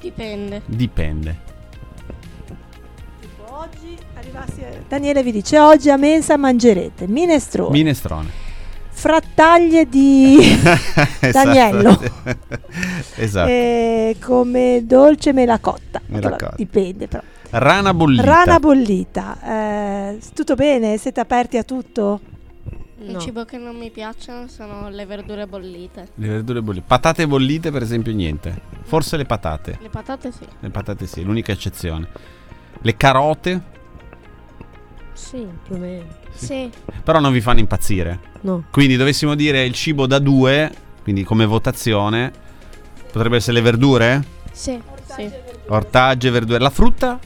Dipende. 0.00 0.62
dipende. 0.66 1.40
Tipo 3.20 3.44
oggi 3.56 3.96
arrivassi 4.14 4.62
a- 4.62 4.82
Daniele 4.86 5.22
vi 5.22 5.32
dice 5.32 5.58
oggi 5.58 5.90
a 5.90 5.96
mensa 5.96 6.36
mangerete 6.36 7.08
minestrone, 7.08 7.70
Minestrone. 7.72 8.28
Frattaglie 8.98 9.86
di 9.88 10.38
Daniello. 11.30 12.00
esatto. 13.16 13.48
eh, 13.50 14.16
come 14.22 14.82
dolce 14.86 15.32
melacotta. 15.34 16.00
Melacotta. 16.06 16.36
Allora, 16.44 16.54
dipende 16.56 17.06
però. 17.06 17.22
Rana 17.50 17.92
bollita. 17.92 18.24
Rana 18.24 18.58
bollita. 18.58 19.38
eh, 19.44 20.18
tutto 20.34 20.54
bene? 20.54 20.96
Siete 20.96 21.20
aperti 21.20 21.58
a 21.58 21.62
tutto? 21.62 22.20
Il 22.98 23.12
No. 23.12 23.18
cibo 23.20 23.44
che 23.44 23.58
non 23.58 23.76
mi 23.76 23.90
piacciono 23.90 24.48
sono 24.48 24.88
le 24.88 25.04
verdure 25.04 25.46
bollite. 25.46 26.08
Le 26.14 26.28
verdure 26.28 26.62
bollite. 26.62 26.84
Patate 26.88 27.26
bollite, 27.26 27.70
per 27.70 27.82
esempio, 27.82 28.12
niente. 28.14 28.58
Forse 28.84 29.18
le 29.18 29.26
patate. 29.26 29.78
Le 29.82 29.90
patate 29.90 30.32
sì. 30.32 30.46
Le 30.60 30.70
patate 30.70 31.06
sì, 31.06 31.22
l'unica 31.22 31.52
eccezione. 31.52 32.08
Le 32.80 32.96
carote. 32.96 33.74
Sì, 35.16 35.48
più 35.64 35.74
o 35.74 35.78
meno. 35.78 36.04
Sì. 36.34 36.70
Però 37.02 37.18
non 37.20 37.32
vi 37.32 37.40
fanno 37.40 37.58
impazzire. 37.58 38.20
No. 38.42 38.64
Quindi 38.70 38.96
dovessimo 38.96 39.34
dire 39.34 39.64
il 39.64 39.72
cibo 39.72 40.06
da 40.06 40.18
due, 40.18 40.70
quindi 41.02 41.24
come 41.24 41.46
votazione, 41.46 42.30
potrebbe 43.10 43.36
essere 43.36 43.54
le 43.54 43.62
verdure? 43.62 44.24
Sì. 44.52 44.80
Sì. 45.06 45.32
Ortaggi 45.68 46.26
e 46.26 46.30
verdure. 46.30 46.58
La 46.58 46.68
frutta? 46.70 47.18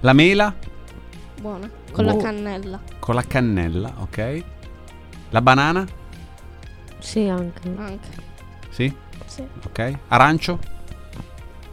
La 0.00 0.12
mela? 0.12 0.54
Buono. 1.40 1.68
Con 1.90 2.04
Buono. 2.04 2.18
la 2.18 2.24
cannella. 2.24 2.80
Con 3.00 3.14
la 3.16 3.22
cannella, 3.22 3.92
ok. 3.98 4.44
La 5.30 5.42
banana? 5.42 5.84
Sì, 7.00 7.26
anche. 7.26 7.74
Anche. 7.76 8.08
Sì? 8.70 8.94
Sì. 9.26 9.44
Ok. 9.64 9.98
Arancio? 10.08 10.58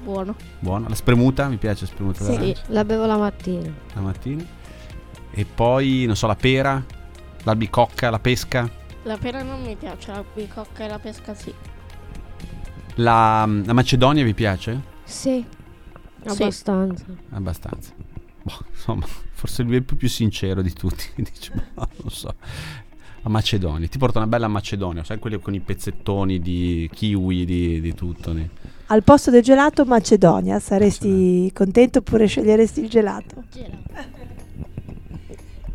Buono. 0.04 0.36
Buono. 0.60 0.88
La 0.90 0.96
spremuta? 0.96 1.48
Mi 1.48 1.58
piace 1.58 1.86
la 1.86 1.92
spremuta 1.92 2.24
Sì. 2.26 2.56
La 2.68 2.84
bevo 2.84 3.06
la 3.06 3.18
mattina. 3.18 3.72
La 3.94 4.02
mattina. 4.02 4.44
E 5.32 5.46
poi, 5.46 6.04
non 6.06 6.16
so, 6.16 6.28
la 6.28 6.36
pera? 6.36 6.84
L'albicocca? 7.44 8.10
La 8.10 8.20
pesca? 8.20 8.70
La 9.04 9.18
pera 9.18 9.42
non 9.44 9.62
mi 9.64 9.76
piace, 9.76 10.12
la 10.12 10.24
bicocca 10.34 10.86
e 10.86 10.88
la 10.88 11.00
pesca 11.00 11.34
sì. 11.34 11.54
La, 12.96 13.46
la 13.66 13.74
macedonia 13.74 14.24
vi 14.24 14.34
piace? 14.34 14.82
Sì. 15.04 15.44
Sì. 16.26 16.44
Abbastanza. 16.44 17.06
Abbastanza. 17.32 17.92
Boh, 18.44 18.60
insomma, 18.70 19.06
forse 19.32 19.64
lui 19.64 19.74
è 19.74 19.78
il 19.78 19.84
più, 19.84 19.98
più 19.98 20.08
sincero 20.08 20.62
di 20.62 20.72
tutti. 20.74 21.06
Dice, 21.16 21.52
boh, 21.74 21.88
non 22.02 22.10
so. 22.12 22.34
La 23.24 23.30
Macedonia. 23.30 23.88
Ti 23.88 23.98
porta 23.98 24.20
una 24.20 24.28
bella 24.28 24.48
Macedonia, 24.50 25.04
sai 25.04 25.18
quelli 25.18 25.40
con 25.40 25.54
i 25.54 25.62
pezzettoni 25.62 26.40
di 26.40 26.90
kiwi, 26.94 27.46
di, 27.46 27.82
di 27.82 27.94
tutto. 27.94 28.34
ne- 28.34 28.50
Al 28.94 29.02
posto 29.02 29.32
del 29.32 29.42
gelato 29.42 29.86
Macedonia, 29.86 30.60
saresti 30.60 31.52
contento 31.52 31.98
oppure 31.98 32.28
sceglieresti 32.28 32.82
il 32.82 32.90
gelato? 32.90 33.44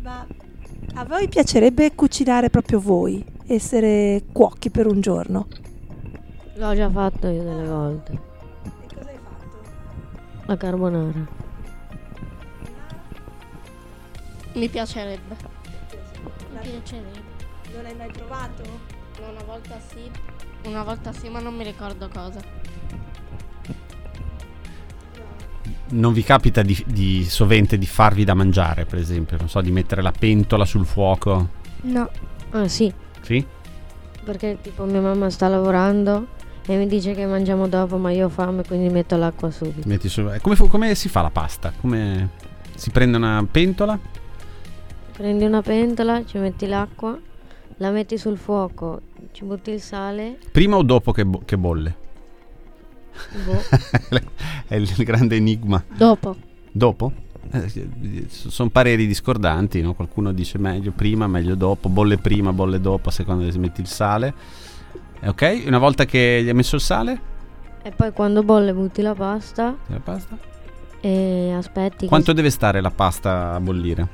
Ma 0.01 0.25
a 0.93 1.03
voi 1.03 1.27
piacerebbe 1.27 1.93
cucinare 1.95 2.49
proprio 2.49 2.79
voi? 2.79 3.21
Essere 3.45 4.23
cuochi 4.31 4.69
per 4.69 4.87
un 4.87 5.01
giorno? 5.01 5.47
L'ho 6.53 6.73
già 6.73 6.89
fatto 6.89 7.27
io 7.27 7.43
delle 7.43 7.67
volte. 7.67 8.11
E 8.13 8.95
cosa 8.95 9.09
hai 9.09 9.17
fatto? 9.21 9.57
La 10.45 10.55
carbonara. 10.55 11.27
Mi 14.53 14.69
piacerebbe. 14.69 15.35
Mi 16.53 16.69
piacerebbe. 16.69 17.21
Non 17.75 17.85
hai 17.85 17.95
mai 17.95 18.11
provato? 18.13 18.63
Una 19.19 19.43
volta 19.45 19.77
sì. 19.91 20.09
Una 20.69 20.83
volta 20.83 21.11
sì, 21.11 21.27
ma 21.27 21.41
non 21.41 21.53
mi 21.53 21.65
ricordo 21.65 22.07
cosa. 22.07 22.69
Non 25.91 26.13
vi 26.13 26.23
capita 26.23 26.61
di, 26.61 26.81
di 26.87 27.23
sovente 27.25 27.77
di 27.77 27.85
farvi 27.87 28.23
da 28.23 28.33
mangiare, 28.35 28.85
per 28.85 28.99
esempio? 28.99 29.37
Non 29.37 29.49
so, 29.49 29.59
di 29.61 29.71
mettere 29.71 30.01
la 30.01 30.11
pentola 30.17 30.63
sul 30.65 30.85
fuoco? 30.85 31.49
No. 31.81 32.09
Ah 32.51 32.67
sì, 32.67 32.91
Sì? 33.21 33.45
perché 34.23 34.57
tipo 34.61 34.83
mia 34.83 35.01
mamma 35.01 35.29
sta 35.29 35.47
lavorando 35.47 36.27
e 36.65 36.75
mi 36.77 36.85
dice 36.87 37.13
che 37.13 37.25
mangiamo 37.25 37.67
dopo, 37.67 37.97
ma 37.97 38.11
io 38.11 38.25
ho 38.25 38.29
fame, 38.29 38.63
quindi 38.63 38.89
metto 38.89 39.15
l'acqua 39.17 39.49
subito. 39.49 39.87
Metti 39.87 40.07
su- 40.09 40.27
eh, 40.31 40.39
come, 40.39 40.55
fu- 40.55 40.67
come 40.67 40.93
si 40.93 41.09
fa 41.09 41.21
la 41.21 41.29
pasta? 41.31 41.71
Come 41.79 42.29
si 42.75 42.91
prende 42.91 43.17
una 43.17 43.43
pentola? 43.49 43.97
Prendi 45.13 45.43
una 45.45 45.61
pentola, 45.63 46.23
ci 46.25 46.37
metti 46.37 46.67
l'acqua, 46.67 47.17
la 47.77 47.89
metti 47.91 48.17
sul 48.17 48.37
fuoco, 48.37 49.01
ci 49.31 49.43
butti 49.45 49.71
il 49.71 49.81
sale, 49.81 50.37
Prima 50.51 50.75
o 50.77 50.83
dopo 50.83 51.11
che, 51.11 51.25
bo- 51.25 51.41
che 51.45 51.57
bolle? 51.57 51.95
Boh, 53.45 53.61
È 54.67 54.75
il 54.75 54.91
grande 54.97 55.35
enigma. 55.35 55.83
Dopo. 55.95 56.35
Dopo? 56.71 57.11
sono 58.27 58.69
pareri 58.69 59.07
discordanti, 59.07 59.81
no? 59.81 59.95
qualcuno 59.95 60.31
dice 60.31 60.59
meglio 60.59 60.91
prima, 60.91 61.25
meglio 61.27 61.55
dopo, 61.55 61.89
bolle 61.89 62.17
prima, 62.17 62.53
bolle 62.53 62.79
dopo, 62.79 63.09
a 63.09 63.11
seconda 63.11 63.45
che 63.45 63.51
si 63.51 63.59
metti 63.59 63.81
il 63.81 63.87
sale. 63.87 64.33
Eh, 65.21 65.29
Ok, 65.29 65.63
una 65.65 65.79
volta 65.79 66.05
che 66.05 66.41
gli 66.43 66.47
hai 66.47 66.53
messo 66.53 66.75
il 66.75 66.81
sale, 66.81 67.19
e 67.81 67.91
poi 67.91 68.11
quando 68.13 68.43
bolle 68.43 68.73
butti 68.73 69.01
la 69.01 69.15
pasta 69.15 69.75
la 69.87 69.99
pasta. 69.99 70.37
e 71.01 71.51
aspetti. 71.57 71.97
che 71.99 72.05
Quanto 72.07 72.33
deve 72.33 72.49
stare 72.49 72.81
la 72.81 72.91
pasta 72.91 73.53
a 73.53 73.59
bollire? 73.59 74.07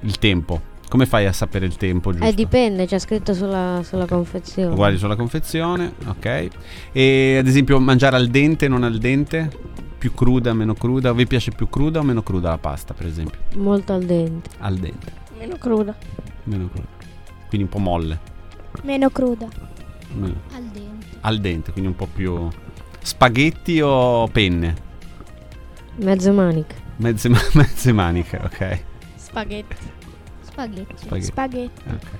Il 0.00 0.18
tempo. 0.18 0.74
Come 0.88 1.04
fai 1.06 1.26
a 1.26 1.32
sapere 1.32 1.66
il 1.66 1.76
tempo 1.76 2.12
giusto? 2.12 2.26
Eh 2.26 2.32
dipende, 2.32 2.86
c'è 2.86 2.98
scritto 2.98 3.34
sulla, 3.34 3.80
sulla 3.84 4.06
confezione. 4.06 4.68
Lo 4.70 4.74
guardi 4.76 4.98
sulla 4.98 5.16
confezione, 5.16 5.92
ok. 6.06 6.48
E 6.92 7.36
ad 7.38 7.46
esempio 7.46 7.78
mangiare 7.80 8.16
al 8.16 8.28
dente, 8.28 8.68
non 8.68 8.84
al 8.84 8.98
dente? 8.98 9.50
Più 9.98 10.14
cruda, 10.14 10.52
meno 10.54 10.74
cruda? 10.74 11.12
Vi 11.12 11.26
piace 11.26 11.50
più 11.50 11.68
cruda 11.68 11.98
o 11.98 12.02
meno 12.02 12.22
cruda 12.22 12.50
la 12.50 12.58
pasta, 12.58 12.94
per 12.94 13.06
esempio? 13.06 13.38
Molto 13.56 13.92
al 13.94 14.04
dente. 14.04 14.50
Al 14.58 14.76
dente, 14.76 15.12
Meno 15.38 15.56
cruda. 15.56 15.94
meno 16.44 16.68
cruda. 16.68 16.86
Quindi 17.48 17.66
un 17.66 17.68
po' 17.68 17.78
molle. 17.78 18.18
Meno 18.82 19.10
cruda. 19.10 19.48
Meno- 20.14 20.40
Al 20.54 20.62
dente. 20.72 21.06
Al 21.22 21.38
dente, 21.40 21.72
quindi 21.72 21.90
un 21.90 21.96
po' 21.96 22.06
più... 22.12 22.48
Spaghetti 23.02 23.80
o 23.80 24.28
penne? 24.28 24.74
Mezze 25.96 26.30
maniche. 26.30 26.74
Mezze, 26.96 27.28
mezze 27.54 27.92
maniche, 27.92 28.38
ok. 28.42 28.80
Spaghetti. 29.16 29.76
Spaghetti. 30.56 30.96
Spaghetti. 30.96 31.26
Spaghetti. 31.26 31.82
ok. 31.88 32.18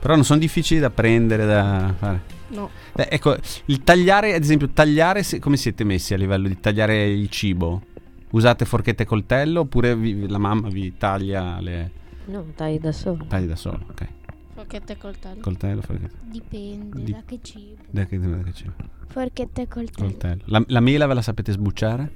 Però 0.00 0.14
non 0.14 0.24
sono 0.24 0.38
difficili 0.38 0.80
da 0.80 0.90
prendere, 0.90 1.44
da 1.46 1.94
fare. 1.98 2.22
No. 2.48 2.70
Beh, 2.94 3.08
ecco, 3.10 3.36
il 3.66 3.82
tagliare, 3.84 4.34
ad 4.34 4.42
esempio, 4.42 4.68
tagliare, 4.70 5.22
se- 5.22 5.38
come 5.38 5.56
siete 5.56 5.84
messi 5.84 6.14
a 6.14 6.16
livello 6.16 6.48
di 6.48 6.58
tagliare 6.60 7.06
il 7.06 7.28
cibo? 7.30 7.82
Usate 8.30 8.64
forchette 8.64 9.04
e 9.04 9.06
coltello 9.06 9.60
oppure 9.60 9.94
vi- 9.96 10.26
la 10.28 10.38
mamma 10.38 10.68
vi 10.68 10.96
taglia 10.96 11.60
le 11.60 11.90
No, 12.26 12.44
tagli 12.54 12.78
da 12.80 12.90
solo. 12.92 13.24
tagli 13.28 13.46
da 13.46 13.56
solo? 13.56 13.80
Ok. 13.90 14.06
Forchette 14.54 14.92
e 14.92 14.98
coltello. 14.98 15.40
Coltello, 15.40 15.80
forchetta. 15.82 16.16
Dipende 16.22 17.02
Di- 17.02 17.12
da 17.12 17.22
che 17.26 17.38
cibo. 17.42 17.82
Da 17.90 18.04
che, 18.06 18.18
da 18.18 18.38
che 18.42 18.52
cibo? 18.52 18.72
Forchetta 19.08 19.62
e 19.62 19.68
coltello. 19.68 20.08
Coltello. 20.08 20.42
La, 20.46 20.62
la 20.68 20.80
mela 20.80 21.06
ve 21.06 21.14
la 21.14 21.22
sapete 21.22 21.52
sbucciare? 21.52 22.12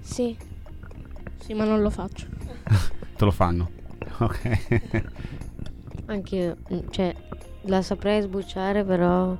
Sì. 0.00 0.36
Sì, 1.38 1.54
ma 1.54 1.64
non 1.64 1.80
lo 1.80 1.90
faccio. 1.90 2.26
Te 3.16 3.24
lo 3.24 3.30
fanno. 3.30 3.70
Ok. 4.18 5.02
Anche 6.06 6.36
io, 6.36 6.56
mm, 6.72 6.78
cioè, 6.90 7.14
la 7.62 7.82
saprei 7.82 8.22
sbucciare, 8.22 8.84
però 8.84 9.36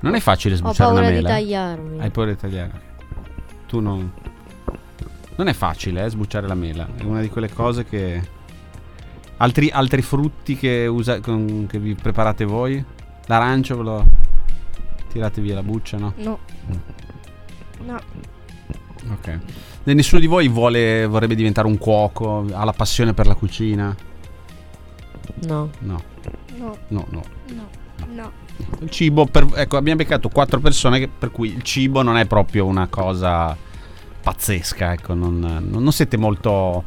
Non 0.00 0.14
è 0.14 0.20
facile 0.20 0.54
ho 0.54 0.58
sbucciare 0.58 0.90
una 0.90 1.00
paura 1.00 1.16
di 1.16 1.22
mela. 1.22 1.28
eh? 1.28 1.40
tagliarmi. 1.40 2.00
Hai 2.00 2.10
paura 2.10 2.30
di 2.30 2.36
tagliare. 2.36 2.80
Tu 3.66 3.80
non. 3.80 4.12
Non 5.36 5.48
è 5.48 5.52
facile, 5.52 6.04
eh, 6.04 6.08
sbucciare 6.10 6.46
la 6.46 6.54
mela. 6.54 6.88
È 6.96 7.02
una 7.02 7.20
di 7.20 7.28
quelle 7.28 7.50
cose 7.52 7.84
che. 7.84 8.22
Altri, 9.38 9.68
altri 9.70 10.00
frutti 10.00 10.56
che, 10.56 10.86
usa, 10.86 11.20
con- 11.20 11.66
che 11.68 11.78
vi 11.80 11.94
preparate 11.94 12.44
voi? 12.44 12.82
L'arancio 13.26 13.76
ve 13.76 13.82
lo. 13.82 14.06
Tirate 15.08 15.40
via 15.40 15.54
la 15.54 15.62
buccia, 15.62 15.96
no? 15.98 16.12
No. 16.16 16.38
No. 17.84 18.00
Ok. 19.10 19.38
E 19.84 19.92
nessuno 19.94 20.20
di 20.20 20.26
voi 20.26 20.48
vuole, 20.48 21.04
vorrebbe 21.06 21.34
diventare 21.34 21.66
un 21.66 21.76
cuoco? 21.78 22.46
Ha 22.52 22.64
la 22.64 22.72
passione 22.72 23.12
per 23.12 23.26
la 23.26 23.34
cucina? 23.34 23.94
No. 25.46 25.70
No, 25.80 26.02
No. 26.56 26.76
no, 26.88 27.06
no. 27.10 27.22
No. 27.54 27.68
No. 28.12 28.32
Il 28.80 28.90
cibo, 28.90 29.26
per- 29.26 29.48
ecco, 29.54 29.76
abbiamo 29.76 29.98
beccato 29.98 30.28
quattro 30.28 30.60
persone 30.60 30.98
che- 30.98 31.08
per 31.08 31.30
cui 31.30 31.52
il 31.52 31.62
cibo 31.62 32.02
non 32.02 32.16
è 32.16 32.26
proprio 32.26 32.66
una 32.66 32.86
cosa 32.88 33.56
pazzesca, 34.22 34.92
ecco, 34.92 35.14
non, 35.14 35.38
non- 35.38 35.82
non 35.82 35.92
siete 35.92 36.16
molto... 36.16 36.84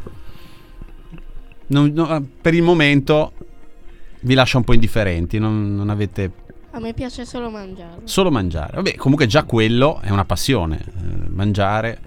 non- 1.68 1.92
no, 1.94 2.26
per 2.42 2.54
il 2.54 2.62
momento 2.64 3.34
vi 4.22 4.34
lascia 4.34 4.58
un 4.58 4.64
po' 4.64 4.74
indifferenti, 4.74 5.38
non, 5.40 5.76
non 5.76 5.90
avete 5.90 6.32
A 6.72 6.80
me 6.80 6.94
piace 6.94 7.26
solo 7.26 7.50
mangiare. 7.50 8.02
solo 8.06 8.32
mangiare. 8.32 8.74
Vabbè, 8.76 8.96
comunque 8.96 9.28
già 9.28 9.44
quello 9.44 10.00
è 10.02 10.10
una 10.10 10.26
passione, 10.26 10.80
eh, 10.80 11.30
mangiare. 11.30 12.00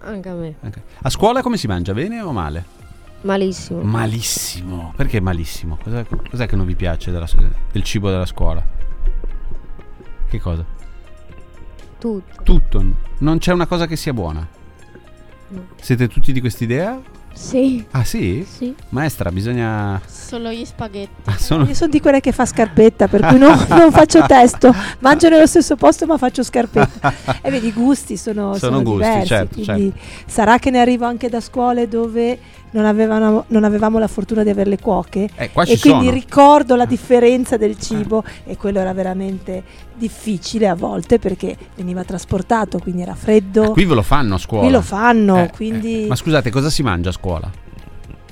Anche 0.00 0.28
a 0.28 0.34
me. 0.34 0.54
Ok. 0.60 0.80
A 1.02 1.08
scuola 1.10 1.40
come 1.40 1.56
si 1.56 1.66
mangia, 1.66 1.94
bene 1.94 2.20
o 2.20 2.30
male? 2.32 2.82
Malissimo. 3.24 3.80
Malissimo. 3.82 4.92
Perché 4.96 5.20
malissimo? 5.20 5.78
Cos'è, 5.82 6.04
cos'è 6.30 6.46
che 6.46 6.56
non 6.56 6.66
vi 6.66 6.74
piace 6.74 7.10
della- 7.10 7.28
del 7.72 7.82
cibo 7.82 8.10
della 8.10 8.26
scuola? 8.26 8.62
Che 10.28 10.40
cosa? 10.40 10.64
Tutto. 11.98 12.42
Tutto. 12.42 12.84
Non 13.18 13.38
c'è 13.38 13.52
una 13.52 13.66
cosa 13.66 13.86
che 13.86 13.96
sia 13.96 14.12
buona. 14.12 14.46
No. 15.48 15.66
Siete 15.80 16.08
tutti 16.08 16.32
di 16.32 16.40
quest'idea? 16.40 17.00
Sì. 17.32 17.84
Ah 17.92 18.04
sì? 18.04 18.46
Sì. 18.48 18.74
Maestra, 18.90 19.30
bisogna... 19.32 20.00
Solo 20.06 20.50
gli 20.50 20.64
spaghetti. 20.64 21.22
Ah, 21.24 21.36
sono... 21.38 21.64
Io 21.64 21.74
sono 21.74 21.90
di 21.90 22.00
quelle 22.00 22.20
che 22.20 22.30
fa 22.30 22.44
scarpetta, 22.46 23.08
per 23.08 23.22
cui 23.26 23.38
non, 23.38 23.56
non 23.70 23.90
faccio 23.90 24.24
testo. 24.28 24.72
Mangio 25.00 25.28
nello 25.30 25.46
stesso 25.46 25.74
posto, 25.76 26.06
ma 26.06 26.16
faccio 26.18 26.42
scarpetta. 26.44 27.12
E 27.42 27.50
vedi, 27.50 27.68
i 27.68 27.72
gusti 27.72 28.16
sono, 28.16 28.54
Sono 28.54 28.76
sono 28.76 28.82
gusti, 28.82 28.98
diversi. 29.08 29.26
certo, 29.26 29.60
quindi 29.62 29.92
sarà 30.26 30.58
che 30.58 30.70
ne 30.70 30.80
arrivo 30.80 31.06
anche 31.06 31.28
da 31.28 31.40
scuole 31.40 31.88
dove 31.88 32.38
non 32.74 32.86
avevano- 32.86 33.44
non 33.48 33.62
avevamo 33.64 33.98
la 34.00 34.08
fortuna 34.08 34.42
di 34.42 34.50
avere 34.50 34.68
le 34.68 34.78
cuoche. 34.78 35.28
Eh, 35.36 35.44
e 35.44 35.50
quindi 35.52 35.76
sono. 35.78 36.10
ricordo 36.10 36.74
la 36.76 36.86
differenza 36.86 37.56
del 37.56 37.78
cibo 37.78 38.22
e 38.44 38.56
quello 38.56 38.80
era 38.80 38.92
veramente 38.92 39.62
difficile 39.94 40.66
a 40.66 40.74
volte 40.74 41.18
perché 41.20 41.56
veniva 41.76 42.02
trasportato, 42.02 42.78
quindi 42.80 43.02
era 43.02 43.14
freddo. 43.14 43.62
Ah, 43.62 43.70
Qui 43.70 43.84
ve 43.84 43.94
lo 43.94 44.02
fanno 44.02 44.34
a 44.34 44.38
scuola. 44.38 44.64
Qui 44.64 44.72
lo 44.72 44.82
fanno, 44.82 45.36
Eh, 45.44 45.50
quindi 45.50 46.04
eh. 46.04 46.06
Ma 46.08 46.16
scusate, 46.16 46.50
cosa 46.50 46.68
si 46.68 46.82
mangia 46.82 47.10
a 47.10 47.12
scuola? 47.12 47.46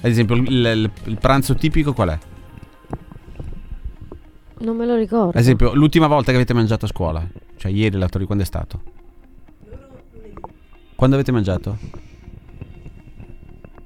Ad 0.05 0.11
esempio, 0.11 0.35
il, 0.35 0.49
il- 0.51 0.91
il 1.05 1.19
pranzo 1.19 1.55
tipico 1.55 1.93
qual 1.93 2.09
è? 2.09 2.19
Non 4.59 4.77
me 4.77 4.87
lo 4.87 4.97
ricordo. 4.97 5.31
Ad 5.31 5.37
esempio, 5.37 5.73
l'ultima 5.75 6.09
volta 6.09 6.31
che 6.31 6.37
avete 6.37 6.53
mangiato 6.55 6.85
a 6.85 6.89
scuola? 6.89 7.25
Cioè, 7.57 7.71
ieri, 7.71 7.97
l'altro 7.97 8.19
di 8.19 8.27
quando 8.27 8.43
è 8.43 8.47
stato? 8.47 8.81
Quando 10.97 11.17
avete 11.17 11.33
mangiato? 11.33 11.79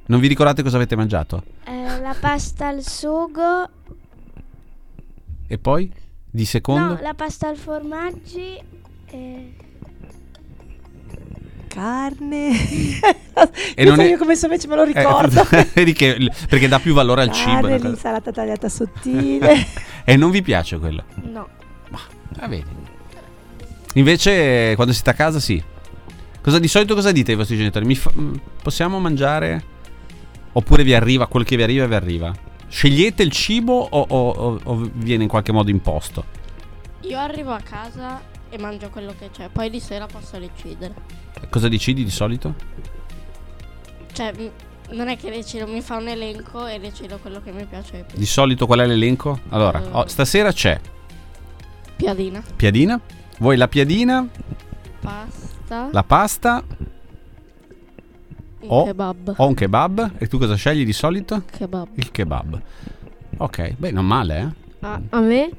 Non 0.06 0.20
vi 0.20 0.28
ricordate 0.28 0.62
cosa 0.62 0.76
avete 0.76 0.94
mangiato? 0.96 1.42
Eh, 1.64 2.00
la 2.00 2.14
pasta 2.18 2.68
al 2.68 2.82
sugo. 2.82 3.68
E 5.48 5.58
poi? 5.58 5.92
Di 6.30 6.44
secondo? 6.44 6.94
No, 6.94 6.98
la 7.00 7.14
pasta 7.14 7.48
al 7.48 7.56
formaggi. 7.56 8.58
eh, 9.10 9.52
Carne. 11.68 12.50
E 12.70 13.00
e 13.74 13.84
non 13.84 14.00
è- 14.00 14.08
io 14.08 14.16
come 14.18 14.34
se 14.36 14.46
invece 14.46 14.66
me 14.68 14.76
lo 14.76 14.82
Eh, 14.84 14.92
ricordo. 14.92 15.42
che- 15.44 16.30
perché 16.48 16.68
dà 16.68 16.78
più 16.78 16.94
valore 16.94 17.22
al 17.22 17.32
cibo. 17.32 17.50
Carne, 17.60 17.76
cosa- 17.76 17.88
l'insalata 17.88 18.32
tagliata 18.32 18.68
sottile. 18.68 19.66
E 20.08 20.14
non 20.16 20.30
vi 20.30 20.40
piace 20.40 20.78
quello? 20.78 21.02
No. 21.32 21.48
Ah, 22.38 22.46
vedi. 22.46 22.64
Invece, 23.94 24.74
quando 24.76 24.92
siete 24.92 25.10
a 25.10 25.14
casa, 25.14 25.40
sì. 25.40 25.60
Cosa, 26.40 26.60
di 26.60 26.68
solito 26.68 26.94
cosa 26.94 27.10
dite 27.10 27.32
ai 27.32 27.36
vostri 27.36 27.56
genitori? 27.56 27.84
Mi 27.84 27.96
fa- 27.96 28.12
mm, 28.16 28.34
possiamo 28.62 29.00
mangiare? 29.00 29.64
Oppure 30.56 30.84
vi 30.84 30.94
arriva 30.94 31.26
quel 31.26 31.44
che 31.44 31.54
vi 31.56 31.62
arriva 31.62 31.84
e 31.84 31.88
vi 31.88 31.94
arriva? 31.94 32.32
Scegliete 32.68 33.22
il 33.22 33.30
cibo 33.30 33.74
o, 33.74 34.06
o- 34.08 34.58
o- 34.64 34.90
viene 34.94 35.24
in 35.24 35.28
qualche 35.28 35.52
modo 35.52 35.68
imposto? 35.70 36.24
Io 37.02 37.18
arrivo 37.18 37.52
a 37.52 37.60
casa 37.60 38.22
e 38.48 38.58
mangio 38.58 38.88
quello 38.88 39.14
che 39.18 39.28
c'è, 39.30 39.50
poi 39.50 39.68
di 39.68 39.80
sera 39.80 40.06
posso 40.06 40.38
decidere. 40.38 40.94
Cosa 41.50 41.68
decidi 41.68 42.02
di 42.04 42.10
solito? 42.10 42.54
Cioè, 44.12 44.32
non 44.92 45.08
è 45.08 45.18
che 45.18 45.30
decido, 45.30 45.66
mi 45.66 45.82
fa 45.82 45.96
un 45.96 46.08
elenco 46.08 46.66
e 46.66 46.78
decido 46.80 47.18
quello 47.18 47.42
che 47.42 47.52
mi 47.52 47.66
piace 47.66 47.98
di 47.98 48.02
più. 48.04 48.18
Di 48.18 48.24
solito 48.26 48.64
qual 48.64 48.78
è 48.80 48.86
l'elenco? 48.86 49.38
Allora, 49.50 49.78
Eh. 49.82 49.88
oh, 49.90 50.06
stasera 50.06 50.52
c'è 50.52 50.80
Piadina, 51.96 52.42
piadina. 52.56 52.98
Voi 53.38 53.56
la 53.58 53.68
piadina, 53.68 54.26
pasta, 55.00 55.88
la 55.92 56.02
pasta 56.02 56.62
o- 58.68 58.84
kebab. 58.84 59.34
o 59.36 59.46
un 59.46 59.54
kebab. 59.54 60.10
E 60.18 60.26
tu 60.26 60.38
cosa 60.38 60.54
scegli 60.54 60.84
di 60.84 60.92
solito? 60.92 61.42
Kebab. 61.50 61.88
Il 61.94 62.10
kebab. 62.10 62.60
Ok, 63.38 63.74
beh, 63.76 63.90
non 63.90 64.06
male, 64.06 64.38
eh? 64.38 64.86
A, 64.86 65.00
a 65.10 65.20
me? 65.20 65.50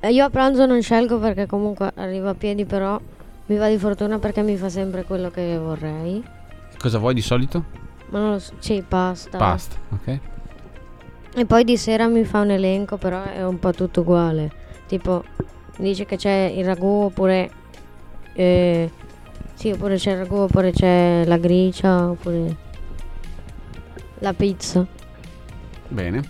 Eh, 0.00 0.12
Io 0.12 0.24
a 0.24 0.30
pranzo 0.30 0.64
non 0.66 0.80
scelgo 0.82 1.18
perché 1.18 1.46
comunque 1.46 1.92
arrivo 1.94 2.28
a 2.30 2.34
piedi, 2.34 2.64
però 2.64 2.98
mi 3.46 3.56
va 3.56 3.68
di 3.68 3.78
fortuna 3.78 4.18
perché 4.18 4.42
mi 4.42 4.56
fa 4.56 4.68
sempre 4.68 5.04
quello 5.04 5.30
che 5.30 5.58
vorrei. 5.58 6.22
Cosa 6.78 6.98
vuoi 6.98 7.14
di 7.14 7.20
solito? 7.20 7.64
Ma 8.08 8.18
non 8.18 8.30
lo 8.32 8.38
so, 8.38 8.54
sì, 8.58 8.82
pasta. 8.86 9.36
Pasta, 9.38 9.76
ok? 9.90 10.18
E 11.34 11.44
poi 11.46 11.62
di 11.64 11.76
sera 11.76 12.06
mi 12.08 12.24
fa 12.24 12.40
un 12.40 12.50
elenco, 12.50 12.96
però 12.96 13.22
è 13.22 13.44
un 13.46 13.58
po' 13.58 13.72
tutto 13.72 14.00
uguale. 14.00 14.50
Tipo, 14.86 15.22
mi 15.78 15.84
dice 15.88 16.04
che 16.06 16.16
c'è 16.16 16.52
il 16.56 16.64
ragù 16.64 17.04
oppure... 17.04 17.50
eh, 18.32 18.90
sì, 19.60 19.70
oppure 19.70 19.96
c'è 19.96 20.12
il 20.12 20.16
ragù, 20.16 20.36
oppure 20.36 20.72
c'è 20.72 21.22
la 21.26 21.36
gricia, 21.36 22.08
oppure... 22.08 22.56
La 24.20 24.32
pizza. 24.32 24.86
Bene. 25.86 26.22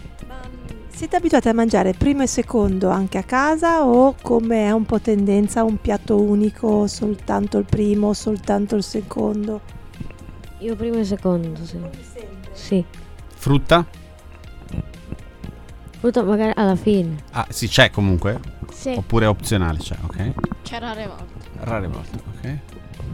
Siete 0.88 1.14
abituati 1.14 1.48
a 1.48 1.54
mangiare 1.54 1.92
primo 1.92 2.22
e 2.24 2.26
secondo 2.26 2.88
anche 2.88 3.18
a 3.18 3.22
casa 3.22 3.84
o 3.86 4.16
come 4.20 4.64
è 4.64 4.72
un 4.72 4.84
po' 4.84 4.98
tendenza 4.98 5.62
un 5.62 5.80
piatto 5.80 6.20
unico, 6.20 6.88
soltanto 6.88 7.58
il 7.58 7.66
primo, 7.66 8.12
soltanto 8.14 8.74
il 8.74 8.82
secondo? 8.82 9.60
Io 10.58 10.74
primo 10.74 10.98
e 10.98 11.04
secondo, 11.04 11.64
sì. 11.64 11.78
Sì. 12.50 12.84
Frutta? 13.32 13.86
Frutta 16.00 16.24
magari 16.24 16.50
alla 16.56 16.74
fine. 16.74 17.22
Ah, 17.30 17.46
sì, 17.48 17.68
c'è 17.68 17.90
comunque. 17.90 18.40
sì. 18.72 18.90
Oppure 18.90 19.26
è 19.26 19.28
opzionale, 19.28 19.78
c'è, 19.78 19.96
ok? 20.02 20.32
C'è 20.64 20.80
rare 20.80 21.06
volte. 21.06 21.48
Rare 21.60 21.86
volte, 21.86 22.22
ok? 22.26 22.58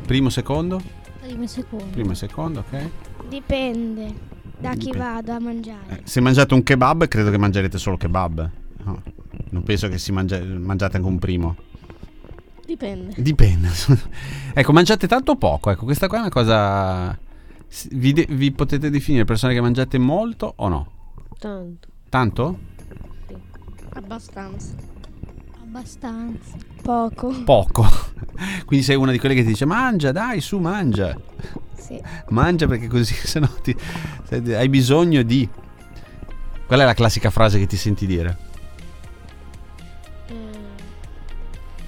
Primo, 0.06 0.28
secondo? 0.30 0.80
Primo 1.20 1.42
e 1.42 1.46
secondo. 1.48 1.84
Primo 1.86 2.12
e 2.12 2.14
secondo, 2.14 2.60
ok? 2.60 2.90
Dipende 3.28 4.14
da 4.58 4.70
chi 4.70 4.86
Dipende. 4.86 4.98
vado 4.98 5.32
a 5.32 5.40
mangiare. 5.40 5.98
Eh, 5.98 6.00
se 6.04 6.20
mangiate 6.20 6.54
un 6.54 6.62
kebab, 6.62 7.08
credo 7.08 7.30
che 7.30 7.38
mangerete 7.38 7.78
solo 7.78 7.96
kebab. 7.96 8.50
No, 8.84 9.02
non 9.50 9.62
penso 9.64 9.88
che 9.88 9.98
si 9.98 10.12
mangia- 10.12 10.42
mangiate 10.42 10.96
anche 10.96 11.08
un 11.08 11.18
primo. 11.18 11.56
Dipende. 12.64 13.14
Dipende. 13.16 13.68
ecco, 14.54 14.72
mangiate 14.72 15.06
tanto 15.06 15.32
o 15.32 15.36
poco? 15.36 15.70
Ecco, 15.70 15.84
questa 15.84 16.08
qua 16.08 16.18
è 16.18 16.20
una 16.20 16.30
cosa... 16.30 17.18
Vi, 17.90 18.12
de- 18.12 18.26
vi 18.30 18.52
potete 18.52 18.90
definire 18.90 19.24
persone 19.24 19.52
che 19.54 19.60
mangiate 19.60 19.98
molto 19.98 20.52
o 20.56 20.68
no? 20.68 20.90
Tanto. 21.38 21.88
Tanto? 22.08 22.58
Abbastanza. 23.90 24.74
Abbastanza. 25.76 26.56
Poco. 26.80 27.42
Poco. 27.44 27.86
Quindi 28.64 28.82
sei 28.82 28.96
una 28.96 29.12
di 29.12 29.18
quelle 29.18 29.34
che 29.34 29.42
ti 29.42 29.48
dice 29.48 29.66
mangia, 29.66 30.10
dai, 30.10 30.40
su, 30.40 30.58
mangia. 30.58 31.14
Sì. 31.76 32.00
Mangia 32.30 32.66
perché 32.66 32.88
così 32.88 33.12
se 33.26 33.40
no 33.40 33.48
ti, 33.62 33.76
se- 34.24 34.56
hai 34.56 34.70
bisogno 34.70 35.22
di... 35.22 35.46
Qual 36.66 36.80
è 36.80 36.84
la 36.84 36.94
classica 36.94 37.28
frase 37.28 37.58
che 37.58 37.66
ti 37.66 37.76
senti 37.76 38.06
dire? 38.06 38.38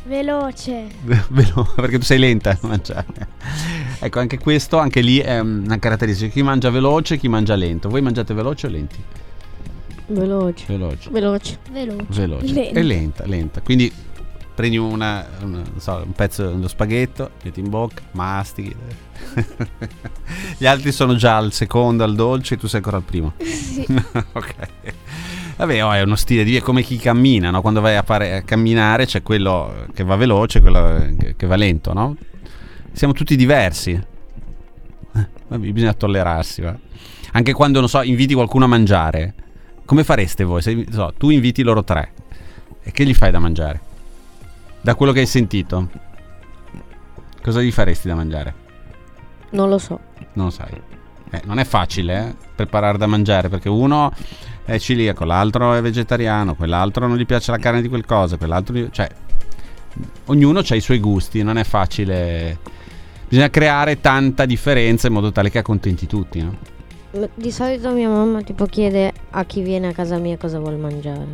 Veloce. 0.05 0.89
Velo- 1.31 1.73
perché 1.75 1.99
tu 1.99 2.05
sei 2.05 2.19
lenta 2.19 2.51
a 2.51 2.59
mangiare. 2.61 3.07
ecco, 4.01 4.21
anche 4.21 4.39
questo, 4.39 4.77
anche 4.77 5.01
lì 5.01 5.19
è 5.19 5.39
una 5.39 5.79
caratteristica. 5.79 6.31
Chi 6.31 6.43
mangia 6.43 6.69
veloce, 6.69 7.17
chi 7.17 7.29
mangia 7.29 7.55
lento. 7.55 7.89
Voi 7.89 8.03
mangiate 8.03 8.35
veloce 8.35 8.67
o 8.67 8.71
lenti? 8.71 9.03
Veloce. 10.09 10.65
Veloce. 10.67 11.11
Veloce. 11.11 11.59
Veloce. 11.71 12.07
Veloce. 12.09 12.53
Lenta. 12.53 12.81
È 12.81 12.83
lenta, 12.83 13.27
lenta. 13.27 13.61
Quindi 13.61 13.93
prendi 14.55 14.77
una, 14.77 15.25
una- 15.43 15.59
non 15.59 15.81
so, 15.81 16.03
un 16.05 16.13
pezzo 16.13 16.49
dello 16.51 16.67
spaghetto, 16.67 17.31
metti 17.45 17.61
in 17.61 17.69
bocca, 17.69 18.03
mastichi. 18.13 18.75
Gli 20.59 20.67
altri 20.67 20.91
sono 20.93 21.15
già 21.15 21.37
al 21.37 21.53
secondo, 21.53 22.03
al 22.05 22.15
dolce, 22.15 22.55
e 22.55 22.57
tu 22.57 22.67
sei 22.67 22.79
ancora 22.79 22.97
al 22.97 23.05
primo. 23.05 23.35
Sì. 23.79 23.87
ok. 24.33 24.55
Vabbè, 25.57 25.85
oh, 25.85 25.93
è 25.93 26.03
uno 26.03 26.17
stile 26.17 26.43
di 26.43 26.51
vita, 26.51 26.63
è 26.63 26.65
come 26.65 26.83
chi 26.83 26.97
cammina, 26.97 27.51
no? 27.51 27.61
Quando 27.61 27.81
vai 27.81 27.97
a, 27.97 28.03
fare, 28.03 28.35
a 28.35 28.43
camminare 28.43 29.07
c'è 29.07 29.23
quello 29.23 29.87
che 29.95 30.03
va 30.03 30.17
veloce 30.17 30.59
e 30.59 30.61
quello 30.61 31.15
che, 31.17 31.37
che 31.37 31.47
va 31.47 31.55
lento, 31.55 31.93
no? 31.93 32.17
Siamo 32.93 33.13
tutti 33.13 33.37
diversi. 33.37 33.91
Eh, 33.91 35.29
vabbè, 35.47 35.69
bisogna 35.69 35.93
tollerarsi, 35.93 36.63
va. 36.63 36.77
Anche 37.33 37.53
quando, 37.53 37.79
non 37.79 37.89
so, 37.89 38.03
inviti 38.03 38.35
qualcuno 38.35 38.65
a 38.65 38.69
mangiare. 38.69 39.35
Come 39.89 40.05
fareste 40.05 40.45
voi? 40.45 40.61
Se, 40.61 40.85
so, 40.91 41.15
tu 41.17 41.31
inviti 41.31 41.63
loro 41.63 41.83
tre. 41.83 42.13
E 42.83 42.93
che 42.93 43.07
gli 43.07 43.15
fai 43.15 43.31
da 43.31 43.39
mangiare? 43.39 43.81
Da 44.83 44.95
quello 44.95 45.13
che 45.13 45.21
hai 45.21 45.27
sentito. 45.27 45.89
Cosa 47.43 47.63
gli 47.63 47.73
faresti 47.73 48.07
da 48.07 48.15
mangiare? 48.15 48.55
Non 49.53 49.71
lo 49.71 49.79
so. 49.79 49.99
Non 50.35 50.45
lo 50.45 50.51
sai. 50.51 50.79
Eh, 51.31 51.41
non 51.47 51.59
è 51.59 51.65
facile, 51.65 52.19
eh, 52.19 52.35
preparare 52.55 52.99
da 52.99 53.07
mangiare 53.07 53.49
perché 53.49 53.71
uno 53.71 54.13
è 54.67 54.79
celiaco, 54.79 55.25
l'altro 55.25 55.73
è 55.73 55.81
vegetariano, 55.81 56.55
quell'altro 56.55 57.07
non 57.07 57.17
gli 57.17 57.25
piace 57.25 57.51
la 57.51 57.57
carne 57.57 57.81
di 57.81 57.89
quel 57.89 58.05
cosa, 58.05 58.37
quell'altro... 58.37 58.75
gli- 58.75 58.91
Cioè, 58.91 59.09
ognuno 60.27 60.59
ha 60.59 60.75
i 60.75 60.81
suoi 60.83 60.99
gusti, 60.99 61.43
non 61.43 61.57
è 61.57 61.65
facile... 61.65 62.59
Bisogna 63.27 63.49
creare 63.49 64.03
tanta 64.03 64.45
differenza 64.45 65.07
in 65.07 65.15
modo 65.15 65.33
tale 65.33 65.49
che 65.49 65.57
accontenti 65.57 66.07
tutti, 66.07 66.43
no? 66.43 66.77
Di 67.35 67.51
solito 67.51 67.91
mia 67.91 68.09
mamma 68.09 68.43
tipo 68.43 68.67
chiede 68.67 69.13
a 69.31 69.45
chi 69.45 69.63
viene 69.63 69.89
a 69.89 69.93
casa 69.93 70.19
mia 70.19 70.37
cosa 70.37 70.59
vuole 70.59 70.77
mangiare. 70.77 71.27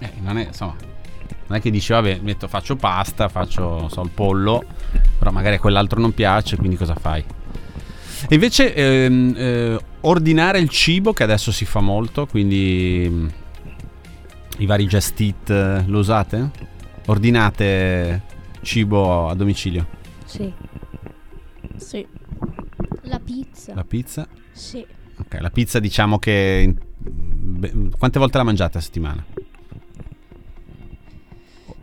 Eh, 0.00 0.10
non 0.20 0.38
è, 0.38 0.46
insomma, 0.46 0.74
non 1.46 1.58
è 1.58 1.60
che 1.60 1.70
dici, 1.70 1.92
vabbè, 1.92 2.20
metto, 2.22 2.48
faccio 2.48 2.76
pasta, 2.76 3.28
faccio, 3.28 3.88
so, 3.88 4.00
il 4.02 4.10
pollo, 4.10 4.64
però 5.18 5.30
magari 5.30 5.56
a 5.56 5.60
quell'altro 5.60 6.00
non 6.00 6.12
piace, 6.12 6.56
quindi 6.56 6.76
cosa 6.76 6.94
fai? 6.94 7.24
E 8.28 8.34
invece 8.34 8.74
ehm, 8.74 9.34
eh, 9.36 9.78
ordinare 10.00 10.58
il 10.58 10.68
cibo, 10.68 11.12
che 11.12 11.22
adesso 11.22 11.52
si 11.52 11.64
fa 11.64 11.80
molto, 11.80 12.26
quindi 12.26 13.06
mm, 13.08 13.28
i 14.58 14.66
vari 14.66 14.86
Just 14.86 15.20
Eat, 15.20 15.50
eh, 15.50 15.84
lo 15.86 15.98
usate? 15.98 16.50
Ordinate 17.06 18.22
cibo 18.62 19.28
a 19.28 19.34
domicilio? 19.34 19.86
Sì. 20.24 20.52
Sì. 21.76 22.06
La 23.02 23.18
pizza. 23.18 23.74
La 23.74 23.84
pizza? 23.84 24.26
Sì. 24.52 24.86
Ok, 25.18 25.38
la 25.40 25.50
pizza 25.50 25.78
diciamo 25.78 26.18
che... 26.18 26.74
beh, 26.98 27.90
Quante 27.98 28.18
volte 28.18 28.38
la 28.38 28.44
mangiate 28.44 28.78
a 28.78 28.80
settimana? 28.80 29.24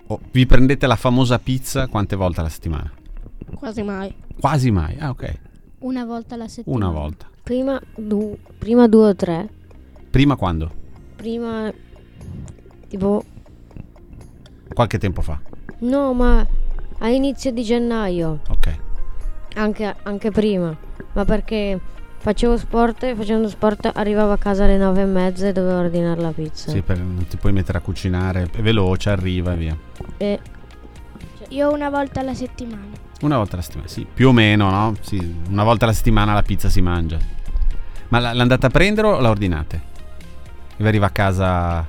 O- 0.07 0.19
vi 0.31 0.45
prendete 0.45 0.87
la 0.87 0.95
famosa 0.95 1.37
pizza 1.39 1.87
quante 1.87 2.15
volte 2.15 2.39
alla 2.39 2.49
settimana? 2.49 2.91
Quasi 3.55 3.83
mai. 3.83 4.13
Quasi 4.39 4.71
mai. 4.71 4.97
Ah, 4.99 5.09
ok. 5.09 5.39
Una 5.79 6.05
volta 6.05 6.35
alla 6.35 6.47
settimana. 6.47 6.87
Una 6.87 6.99
volta. 6.99 7.27
Prima, 7.43 7.79
du- 7.95 8.37
prima 8.57 8.87
due 8.87 9.09
o 9.09 9.15
tre. 9.15 9.49
Prima 10.09 10.35
quando? 10.35 10.71
Prima 11.15 11.71
tipo... 12.87 13.23
Qualche 14.73 14.97
tempo 14.97 15.21
fa. 15.21 15.39
No, 15.79 16.13
ma 16.13 16.45
a 16.99 17.07
inizio 17.09 17.51
di 17.51 17.63
gennaio. 17.63 18.41
Ok. 18.49 18.77
Anche, 19.55 19.95
anche 20.03 20.31
prima. 20.31 20.75
Ma 21.13 21.25
perché 21.25 21.79
facevo 22.21 22.57
sport 22.57 23.03
e 23.03 23.15
facendo 23.15 23.47
sport 23.47 23.91
arrivavo 23.93 24.31
a 24.31 24.37
casa 24.37 24.65
alle 24.65 24.77
nove 24.77 25.01
e 25.01 25.05
mezza 25.05 25.47
e 25.47 25.51
dovevo 25.53 25.79
ordinare 25.79 26.19
la 26.21 26.31
pizza. 26.31 26.69
Sì, 26.71 26.81
per- 26.81 26.99
non 26.99 27.25
ti 27.27 27.37
puoi 27.37 27.53
mettere 27.53 27.77
a 27.77 27.81
cucinare, 27.81 28.49
è 28.51 28.61
veloce, 28.61 29.09
arriva 29.09 29.53
e 29.53 29.55
via. 29.55 29.77
E 30.17 30.39
Io 31.51 31.71
una 31.71 31.89
volta 31.89 32.19
alla 32.19 32.35
settimana. 32.35 32.85
Una 33.21 33.37
volta 33.37 33.53
alla 33.53 33.63
settimana, 33.63 33.89
sì, 33.89 34.05
più 34.11 34.27
o 34.27 34.31
meno, 34.31 34.69
no? 34.69 34.95
Sì, 35.01 35.35
una 35.49 35.63
volta 35.63 35.85
alla 35.85 35.93
settimana 35.95 36.33
la 36.33 36.43
pizza 36.43 36.69
si 36.69 36.79
mangia. 36.81 37.17
Ma 38.09 38.19
la- 38.19 38.33
l'andate 38.33 38.67
a 38.67 38.69
prendere 38.69 39.07
o 39.07 39.19
la 39.19 39.29
ordinate? 39.29 39.81
E 40.71 40.75
vi 40.77 40.87
arriva 40.87 41.07
a 41.07 41.09
casa. 41.09 41.87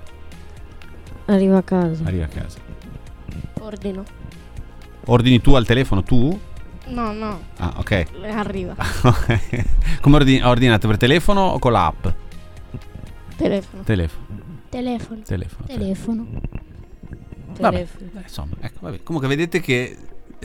arrivo 1.26 1.56
a 1.58 1.62
casa. 1.62 2.02
Arriva 2.04 2.24
a 2.24 2.28
casa. 2.28 2.58
Ordino. 3.60 4.02
Ordini 5.06 5.40
tu 5.40 5.54
al 5.54 5.66
telefono, 5.66 6.02
tu? 6.02 6.38
No, 6.90 7.12
no, 7.12 7.40
Ah, 7.58 7.74
ok. 7.76 8.06
arriva. 8.34 8.74
Come 10.00 10.16
ordini- 10.16 10.42
ordinate 10.42 10.86
per 10.86 10.96
telefono 10.96 11.40
o 11.42 11.58
con 11.58 11.72
l'app? 11.72 12.06
Telefono. 13.36 13.82
Telefono. 13.84 14.26
Telefono. 14.68 15.20
Telefono. 15.24 15.66
Telefono. 15.66 16.26
Vabbè, 17.58 17.76
Telefono. 17.76 18.10
eh, 18.16 18.22
insomma, 18.22 18.54
ecco, 18.60 18.78
vabbè. 18.80 19.02
Comunque 19.02 19.28
vedete 19.28 19.60
che 19.60 19.96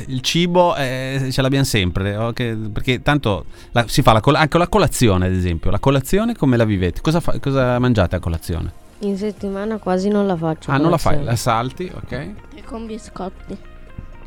il 0.08 0.22
cibo 0.22 0.76
eh, 0.76 1.28
ce 1.32 1.42
l'abbiamo 1.42 1.64
sempre, 1.66 2.16
ok? 2.16 2.56
perché 2.72 3.02
tanto 3.02 3.46
la- 3.72 3.88
si 3.88 4.02
fa 4.02 4.14
la 4.14 4.20
col- 4.22 4.36
anche 4.36 4.58
la 4.58 4.68
colazione, 4.68 5.28
ad 5.28 5.34
esempio. 5.34 5.72
La 5.72 5.80
colazione 5.80 6.36
come 6.36 6.58
la 6.58 6.66
vivete? 6.66 7.02
Cosa, 7.02 7.20
fa- 7.20 7.40
cosa 7.40 7.78
mangiate 7.80 8.16
a 8.16 8.20
colazione? 8.20 8.72
In 9.00 9.18
settimana 9.18 9.78
quasi 9.78 10.10
non 10.10 10.26
la 10.28 10.36
faccio. 10.36 10.72
Ah, 10.72 10.78
non 10.78 10.90
la 10.90 10.98
fai, 10.98 11.18
colazione. 11.18 11.32
la 11.32 11.36
salti, 11.36 11.92
ok? 11.94 12.12
E 12.56 12.64
con 12.66 12.86
biscotti. 12.86 13.58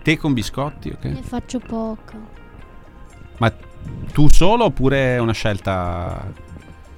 Tè 0.02 0.16
con 0.16 0.32
biscotti, 0.32 0.88
ok? 0.90 1.04
Ne 1.04 1.22
faccio 1.22 1.58
poca. 1.58 2.16
Ma 3.38 3.52
tu 4.12 4.28
solo 4.30 4.64
oppure 4.64 5.16
è 5.16 5.18
una 5.18 5.32
scelta 5.32 6.32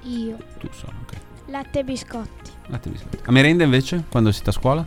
Io. 0.03 0.37
tu 0.59 0.67
solo, 0.71 0.93
ok? 1.03 1.17
Latte 1.47 1.79
e 1.79 1.83
biscotti. 1.83 2.51
Latte 2.67 2.87
e 2.89 2.91
biscotti. 2.91 3.19
A 3.25 3.31
merenda 3.31 3.63
invece, 3.63 4.05
quando 4.09 4.31
siete 4.31 4.49
a 4.49 4.53
scuola? 4.53 4.85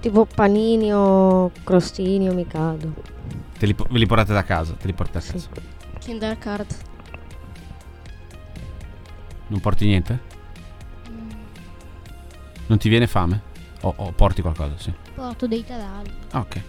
Tipo 0.00 0.26
panini 0.26 0.92
o 0.92 1.50
crostini 1.64 2.28
o 2.28 2.34
micado. 2.34 2.92
Te 3.58 3.66
li, 3.66 3.74
ve 3.74 3.98
li 3.98 4.06
portate 4.06 4.32
da 4.32 4.42
casa? 4.44 4.74
Te 4.74 4.86
li 4.86 4.92
portate 4.92 5.18
a 5.18 5.20
Sì. 5.20 5.32
casa? 5.32 5.48
Kinder 5.98 6.38
Card. 6.38 6.74
Non 9.46 9.60
porti 9.60 9.86
niente? 9.86 10.20
Mm, 11.10 11.30
Non 12.66 12.78
ti 12.78 12.88
viene 12.88 13.06
fame? 13.06 13.52
O, 13.86 13.92
o 13.96 14.12
porti 14.12 14.40
qualcosa, 14.42 14.74
sì. 14.78 14.92
Porto 15.14 15.46
dei 15.46 15.64
taralli. 15.64 16.10
Ah, 16.30 16.40
ok. 16.40 16.62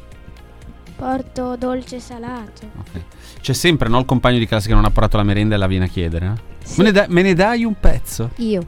Porto 0.96 1.56
dolce 1.58 1.98
e 1.98 2.00
salato. 2.00 2.70
ok. 2.78 3.04
C'è 3.42 3.54
sempre, 3.54 3.90
no, 3.90 4.00
il 4.00 4.06
compagno 4.06 4.38
di 4.38 4.46
classe 4.46 4.68
che 4.68 4.74
non 4.74 4.86
ha 4.86 4.90
portato 4.92 5.18
la 5.18 5.24
merenda 5.24 5.56
e 5.56 5.58
la 5.58 5.68
viene 5.68 5.86
a 5.86 5.88
chiedere, 5.88 6.26
eh? 6.28 6.66
Sì. 6.66 6.80
Me, 6.80 6.86
ne 6.86 6.92
da- 6.92 7.06
me 7.10 7.22
ne 7.22 7.34
dai 7.34 7.64
un 7.64 7.80
pezzo? 7.80 8.32
Io. 8.38 8.66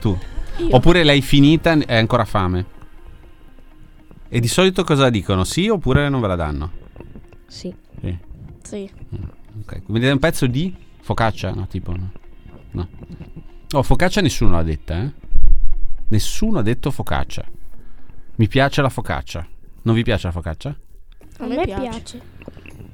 Tu. 0.00 0.16
Io. 0.58 0.68
Oppure 0.76 1.02
l'hai 1.04 1.20
finita 1.20 1.72
e 1.72 1.84
hai 1.92 1.98
ancora 1.98 2.24
fame? 2.24 2.64
E 4.28 4.40
di 4.40 4.48
solito 4.48 4.84
cosa 4.84 5.10
dicono? 5.10 5.42
Sì 5.44 5.68
oppure 5.68 6.08
non 6.08 6.20
ve 6.20 6.26
la 6.28 6.36
danno? 6.36 6.70
Sì. 7.48 7.74
Sì. 8.00 8.18
Sì. 8.62 8.90
Ok. 9.62 9.82
Mi 9.86 9.98
dai 10.00 10.12
un 10.12 10.18
pezzo 10.20 10.46
di 10.46 10.74
focaccia? 11.00 11.50
No, 11.52 11.66
tipo 11.66 11.92
no. 11.96 12.10
No. 12.72 12.88
Oh, 13.72 13.82
focaccia 13.82 14.20
nessuno 14.20 14.52
l'ha 14.52 14.62
detta, 14.62 15.02
eh? 15.02 15.12
Nessuno 16.08 16.58
ha 16.58 16.62
detto 16.62 16.90
focaccia. 16.90 17.44
Mi 18.40 18.48
piace 18.48 18.80
la 18.80 18.88
focaccia. 18.88 19.46
Non 19.82 19.94
vi 19.94 20.02
piace 20.02 20.28
la 20.28 20.32
focaccia? 20.32 20.70
A 20.70 21.44
A 21.44 21.46
me 21.46 21.60
piace. 21.62 21.80
piace. 21.90 22.20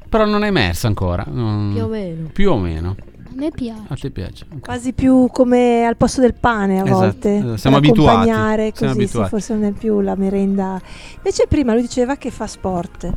Però 0.09 0.25
non 0.25 0.43
è 0.43 0.49
emersa 0.49 0.89
ancora. 0.89 1.25
non- 1.29 1.71
Più 1.73 1.85
o 1.85 1.87
meno. 1.87 2.29
Più 2.33 2.51
o 2.51 2.57
meno. 2.59 2.97
A 2.99 3.31
me 3.33 3.51
piace. 3.53 3.83
A 3.87 3.95
te 3.95 4.11
piace? 4.11 4.45
Ok. 4.53 4.61
Quasi 4.65 4.93
più 4.93 5.29
come 5.33 5.85
al 5.87 5.97
posto 5.97 6.21
del 6.21 6.35
pane 6.35 6.81
a 6.81 6.83
Esatto, 6.83 6.99
volte. 6.99 7.37
esatto. 7.37 7.57
Siamo 7.59 7.79
per 7.79 7.89
abituati, 7.91 8.17
accompagnare 8.29 8.57
siamo 8.57 8.73
così, 8.73 8.87
sì, 8.89 9.05
abituati. 9.05 9.29
forse 9.31 9.55
non 9.55 9.65
è 9.67 9.71
più 9.71 10.01
la 10.01 10.15
merenda. 10.17 10.81
Invece 11.19 11.47
prima 11.47 11.75
lui 11.75 11.83
diceva 11.83 12.17
che 12.17 12.33
fa 12.33 12.49
sport. 12.49 13.13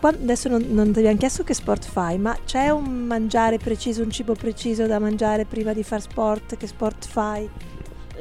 Qua- 0.00 0.08
adesso 0.10 0.48
non, 0.48 0.66
non 0.70 0.90
ti 0.92 0.98
abbiamo 0.98 1.16
chiesto 1.16 1.44
che 1.44 1.54
sport 1.54 1.84
fai, 1.84 2.18
ma 2.18 2.36
c'è 2.44 2.70
un 2.70 3.04
mangiare 3.06 3.58
preciso, 3.58 4.02
un 4.02 4.10
cibo 4.10 4.34
preciso 4.34 4.88
da 4.88 4.98
mangiare 4.98 5.44
prima 5.44 5.72
di 5.74 5.84
far 5.84 6.00
sport? 6.00 6.56
Che 6.56 6.66
sport 6.66 7.06
fai? 7.06 7.48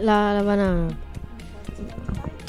La, 0.02 0.32
la 0.34 0.44
banana. 0.44 1.08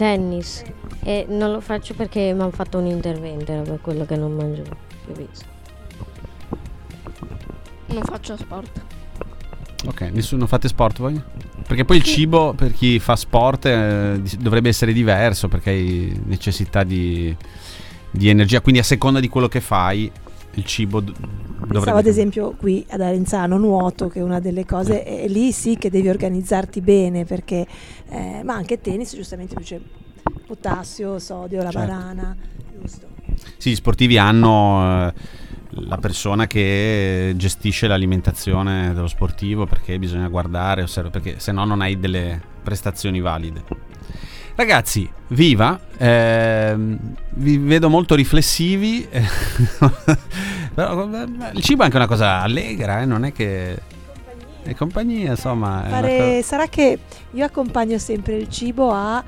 Tennis. 0.00 0.62
E 1.02 1.26
non 1.28 1.52
lo 1.52 1.60
faccio 1.60 1.92
perché 1.92 2.32
mi 2.32 2.40
hanno 2.40 2.50
fatto 2.50 2.78
un 2.78 2.86
intervento, 2.86 3.52
era 3.52 3.60
per 3.60 3.80
quello 3.82 4.06
che 4.06 4.16
non 4.16 4.32
mangio 4.32 4.62
più 5.04 5.12
pizza. 5.12 5.44
Non 7.88 8.02
faccio 8.04 8.34
sport. 8.38 8.82
Ok, 9.84 10.00
nessuno 10.12 10.46
fate 10.46 10.68
sport 10.68 10.98
voi? 11.00 11.20
Perché 11.66 11.84
poi 11.84 11.98
il 11.98 12.02
cibo 12.02 12.54
per 12.54 12.72
chi 12.72 12.98
fa 12.98 13.14
sport 13.14 13.66
eh, 13.66 14.22
dovrebbe 14.38 14.70
essere 14.70 14.94
diverso 14.94 15.48
perché 15.48 15.68
hai 15.68 16.18
necessità 16.24 16.82
di, 16.82 17.36
di 18.10 18.28
energia, 18.30 18.62
quindi 18.62 18.80
a 18.80 18.84
seconda 18.84 19.20
di 19.20 19.28
quello 19.28 19.48
che 19.48 19.60
fai 19.60 20.10
il 20.54 20.64
cibo 20.64 21.00
d- 21.00 21.12
Pensavo 21.72 21.98
ad 21.98 22.06
esempio 22.06 22.54
qui 22.56 22.84
ad 22.90 23.00
Arenzano 23.00 23.56
nuoto, 23.56 24.08
che 24.08 24.18
è 24.18 24.22
una 24.22 24.40
delle 24.40 24.64
cose, 24.66 25.04
e 25.04 25.28
lì 25.28 25.52
sì 25.52 25.76
che 25.76 25.88
devi 25.90 26.08
organizzarti 26.08 26.80
bene, 26.80 27.24
perché, 27.24 27.66
eh, 28.08 28.42
ma 28.42 28.54
anche 28.54 28.80
tennis 28.80 29.14
giustamente 29.14 29.54
dice 29.56 29.80
potassio, 30.46 31.18
sodio, 31.18 31.62
la 31.62 31.70
Certo. 31.70 31.86
banana, 31.86 32.36
giusto. 32.80 33.06
Sì, 33.56 33.70
gli 33.70 33.74
sportivi 33.76 34.18
hanno 34.18 35.08
eh, 35.08 35.12
la 35.70 35.98
persona 35.98 36.46
che 36.48 37.32
gestisce 37.36 37.86
l'alimentazione 37.86 38.92
dello 38.92 39.06
sportivo 39.06 39.66
perché 39.66 39.98
bisogna 39.98 40.26
guardare, 40.28 40.82
osservare, 40.82 41.20
perché 41.20 41.38
se 41.38 41.52
no 41.52 41.64
non 41.64 41.80
hai 41.80 41.98
delle 42.00 42.40
prestazioni 42.62 43.20
valide. 43.20 43.62
Ragazzi, 44.60 45.10
viva! 45.28 45.80
ehm, 45.96 46.98
vi 47.30 47.56
vedo 47.56 47.88
molto 47.88 48.14
riflessivi. 48.14 49.08
Però 50.74 51.10
eh, 51.10 51.26
il 51.54 51.62
cibo 51.62 51.80
è 51.80 51.84
anche 51.86 51.96
una 51.96 52.06
cosa 52.06 52.42
allegra, 52.42 53.00
eh, 53.00 53.06
non 53.06 53.24
è 53.24 53.32
che... 53.32 53.80
È 54.62 54.74
compagnia, 54.74 55.30
insomma. 55.30 55.86
Fare- 55.88 56.42
sarà 56.42 56.66
che 56.66 56.98
io 57.30 57.42
accompagno 57.46 57.96
sempre 57.96 58.36
il 58.36 58.50
cibo 58.50 58.90
a 58.90 59.24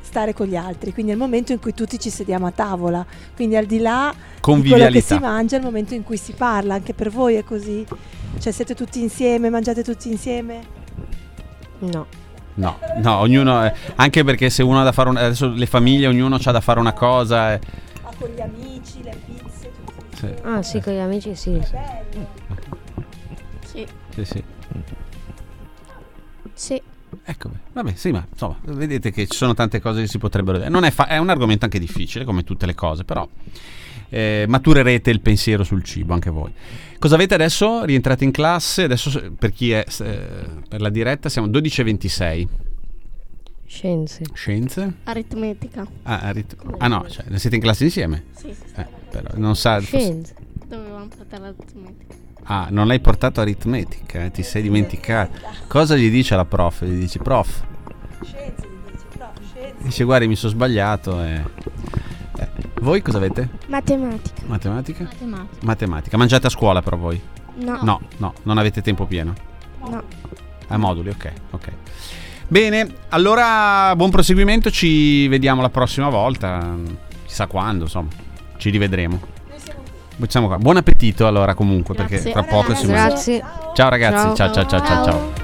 stare 0.00 0.34
con 0.34 0.48
gli 0.48 0.56
altri, 0.56 0.92
quindi 0.92 1.12
è 1.12 1.14
il 1.14 1.20
momento 1.20 1.52
in 1.52 1.60
cui 1.60 1.74
tutti 1.74 2.00
ci 2.00 2.10
sediamo 2.10 2.48
a 2.48 2.50
tavola, 2.50 3.06
quindi 3.36 3.54
al 3.54 3.66
di 3.66 3.78
là 3.78 4.12
di 4.12 4.68
quello 4.68 4.88
che 4.88 5.00
si 5.00 5.16
mangia 5.16 5.54
è 5.54 5.58
il 5.60 5.64
momento 5.64 5.94
in 5.94 6.02
cui 6.02 6.16
si 6.16 6.32
parla, 6.32 6.74
anche 6.74 6.92
per 6.92 7.08
voi 7.08 7.36
è 7.36 7.44
così? 7.44 7.86
Cioè 8.36 8.52
siete 8.52 8.74
tutti 8.74 9.00
insieme, 9.00 9.48
mangiate 9.48 9.84
tutti 9.84 10.10
insieme? 10.10 10.60
No. 11.78 12.21
No, 12.54 12.78
no, 12.96 13.16
ognuno... 13.18 13.62
è- 13.62 13.72
anche 13.96 14.24
perché 14.24 14.50
se 14.50 14.62
uno 14.62 14.80
ha 14.80 14.84
da 14.84 14.92
fare... 14.92 15.08
un- 15.08 15.16
adesso 15.16 15.48
le 15.48 15.66
famiglie, 15.66 16.06
ognuno 16.06 16.36
ha 16.42 16.50
da 16.52 16.60
fare 16.60 16.78
una 16.80 16.92
cosa... 16.92 17.52
eh, 17.54 17.60
Ah, 18.02 18.12
con 18.18 18.28
gli 18.28 18.40
amici, 18.40 19.02
le 19.02 19.16
pizze, 19.26 19.70
sì. 20.18 20.28
Ah 20.42 20.62
sì, 20.62 20.80
con 20.80 20.92
gli 20.92 20.98
amici 20.98 21.34
sì. 21.34 21.60
Sì. 23.64 23.86
Sì, 24.14 24.24
sì. 24.24 24.44
Sì. 26.54 26.82
Ecco, 27.24 27.50
vabbè, 27.72 27.92
sì, 27.94 28.10
ma 28.10 28.24
insomma, 28.30 28.56
vedete 28.64 29.10
che 29.10 29.26
ci 29.26 29.36
sono 29.36 29.54
tante 29.54 29.80
cose 29.80 30.02
che 30.02 30.06
si 30.08 30.18
potrebbero 30.18 30.58
dire. 30.58 30.68
Non 30.70 30.84
è, 30.84 30.90
fa- 30.90 31.06
è 31.06 31.18
un 31.18 31.28
argomento 31.30 31.64
anche 31.64 31.78
difficile, 31.78 32.24
come 32.24 32.42
tutte 32.44 32.66
le 32.66 32.74
cose, 32.74 33.04
però 33.04 33.26
eh, 34.08 34.44
maturerete 34.48 35.10
il 35.10 35.20
pensiero 35.20 35.62
sul 35.64 35.82
cibo 35.82 36.14
anche 36.14 36.30
voi. 36.30 36.52
Cosa 37.02 37.16
avete 37.16 37.34
adesso? 37.34 37.84
Rientrate 37.84 38.22
in 38.22 38.30
classe, 38.30 38.84
adesso 38.84 39.32
per 39.36 39.50
chi 39.52 39.72
è 39.72 39.84
eh, 40.02 40.24
per 40.68 40.80
la 40.80 40.88
diretta 40.88 41.28
siamo 41.28 41.48
12.26. 41.48 42.46
Scienze. 43.66 44.22
Scienze? 44.32 44.92
Aritmetica. 45.02 45.84
Ah, 46.04 46.30
rit- 46.30 46.54
ah, 46.78 46.86
no, 46.86 47.04
cioè, 47.08 47.24
siete 47.38 47.56
in 47.56 47.62
classe 47.62 47.82
insieme? 47.82 48.26
Sì, 48.36 48.54
sì. 48.54 48.62
Eh, 48.76 48.86
però 49.10 49.30
non 49.34 49.56
sa... 49.56 49.80
Scienze. 49.80 50.36
Dovevamo 50.68 51.08
portare 51.08 51.42
l'aritmetica. 51.42 52.14
Ah, 52.44 52.68
non 52.70 52.86
l'hai 52.86 53.00
portato 53.00 53.40
aritmetica, 53.40 54.26
eh, 54.26 54.30
ti 54.30 54.44
sei 54.44 54.62
dimenticato. 54.62 55.40
Cosa 55.66 55.96
gli 55.96 56.08
dice 56.08 56.36
la 56.36 56.44
prof? 56.44 56.84
Gli 56.84 57.00
dici, 57.00 57.18
prof, 57.18 57.64
Scienze, 58.22 58.68
dici, 58.86 59.18
no, 59.18 59.32
scienze. 59.52 59.74
dice 59.82 60.04
guardi 60.04 60.28
mi 60.28 60.36
sono 60.36 60.52
sbagliato 60.52 61.20
e... 61.20 61.42
Voi 62.82 63.00
cosa 63.00 63.18
avete? 63.18 63.48
Matematica. 63.68 64.42
Matematica? 64.46 65.04
Matematica. 65.04 65.64
Matematica. 65.64 66.16
Mangiate 66.16 66.48
a 66.48 66.50
scuola 66.50 66.82
però 66.82 66.96
voi? 66.96 67.20
No. 67.54 67.78
No, 67.82 68.00
no, 68.16 68.34
non 68.42 68.58
avete 68.58 68.82
tempo 68.82 69.06
pieno. 69.06 69.34
No. 69.88 70.02
A 70.66 70.76
moduli, 70.76 71.10
ok, 71.10 71.32
ok. 71.52 71.68
Bene, 72.48 72.92
allora 73.10 73.94
buon 73.94 74.10
proseguimento, 74.10 74.68
ci 74.70 75.28
vediamo 75.28 75.62
la 75.62 75.70
prossima 75.70 76.08
volta, 76.08 76.74
chissà 77.24 77.46
quando, 77.46 77.84
insomma, 77.84 78.08
ci 78.56 78.70
rivedremo. 78.70 79.20
Siamo 80.26 80.48
qua. 80.48 80.58
Buon 80.58 80.78
appetito 80.78 81.26
allora 81.28 81.54
comunque, 81.54 81.94
perché 81.94 82.14
Grazie. 82.14 82.32
tra 82.32 82.42
poco 82.42 82.74
si 82.74 82.86
mangia. 82.86 83.06
Grazie. 83.06 83.44
Ciao 83.74 83.88
ragazzi, 83.88 84.34
Ciao. 84.34 84.34
ciao 84.34 84.52
ciao 84.52 84.66
ciao 84.66 84.80
ciao. 84.80 85.04
ciao. 85.04 85.04
Ciao. 85.04 85.41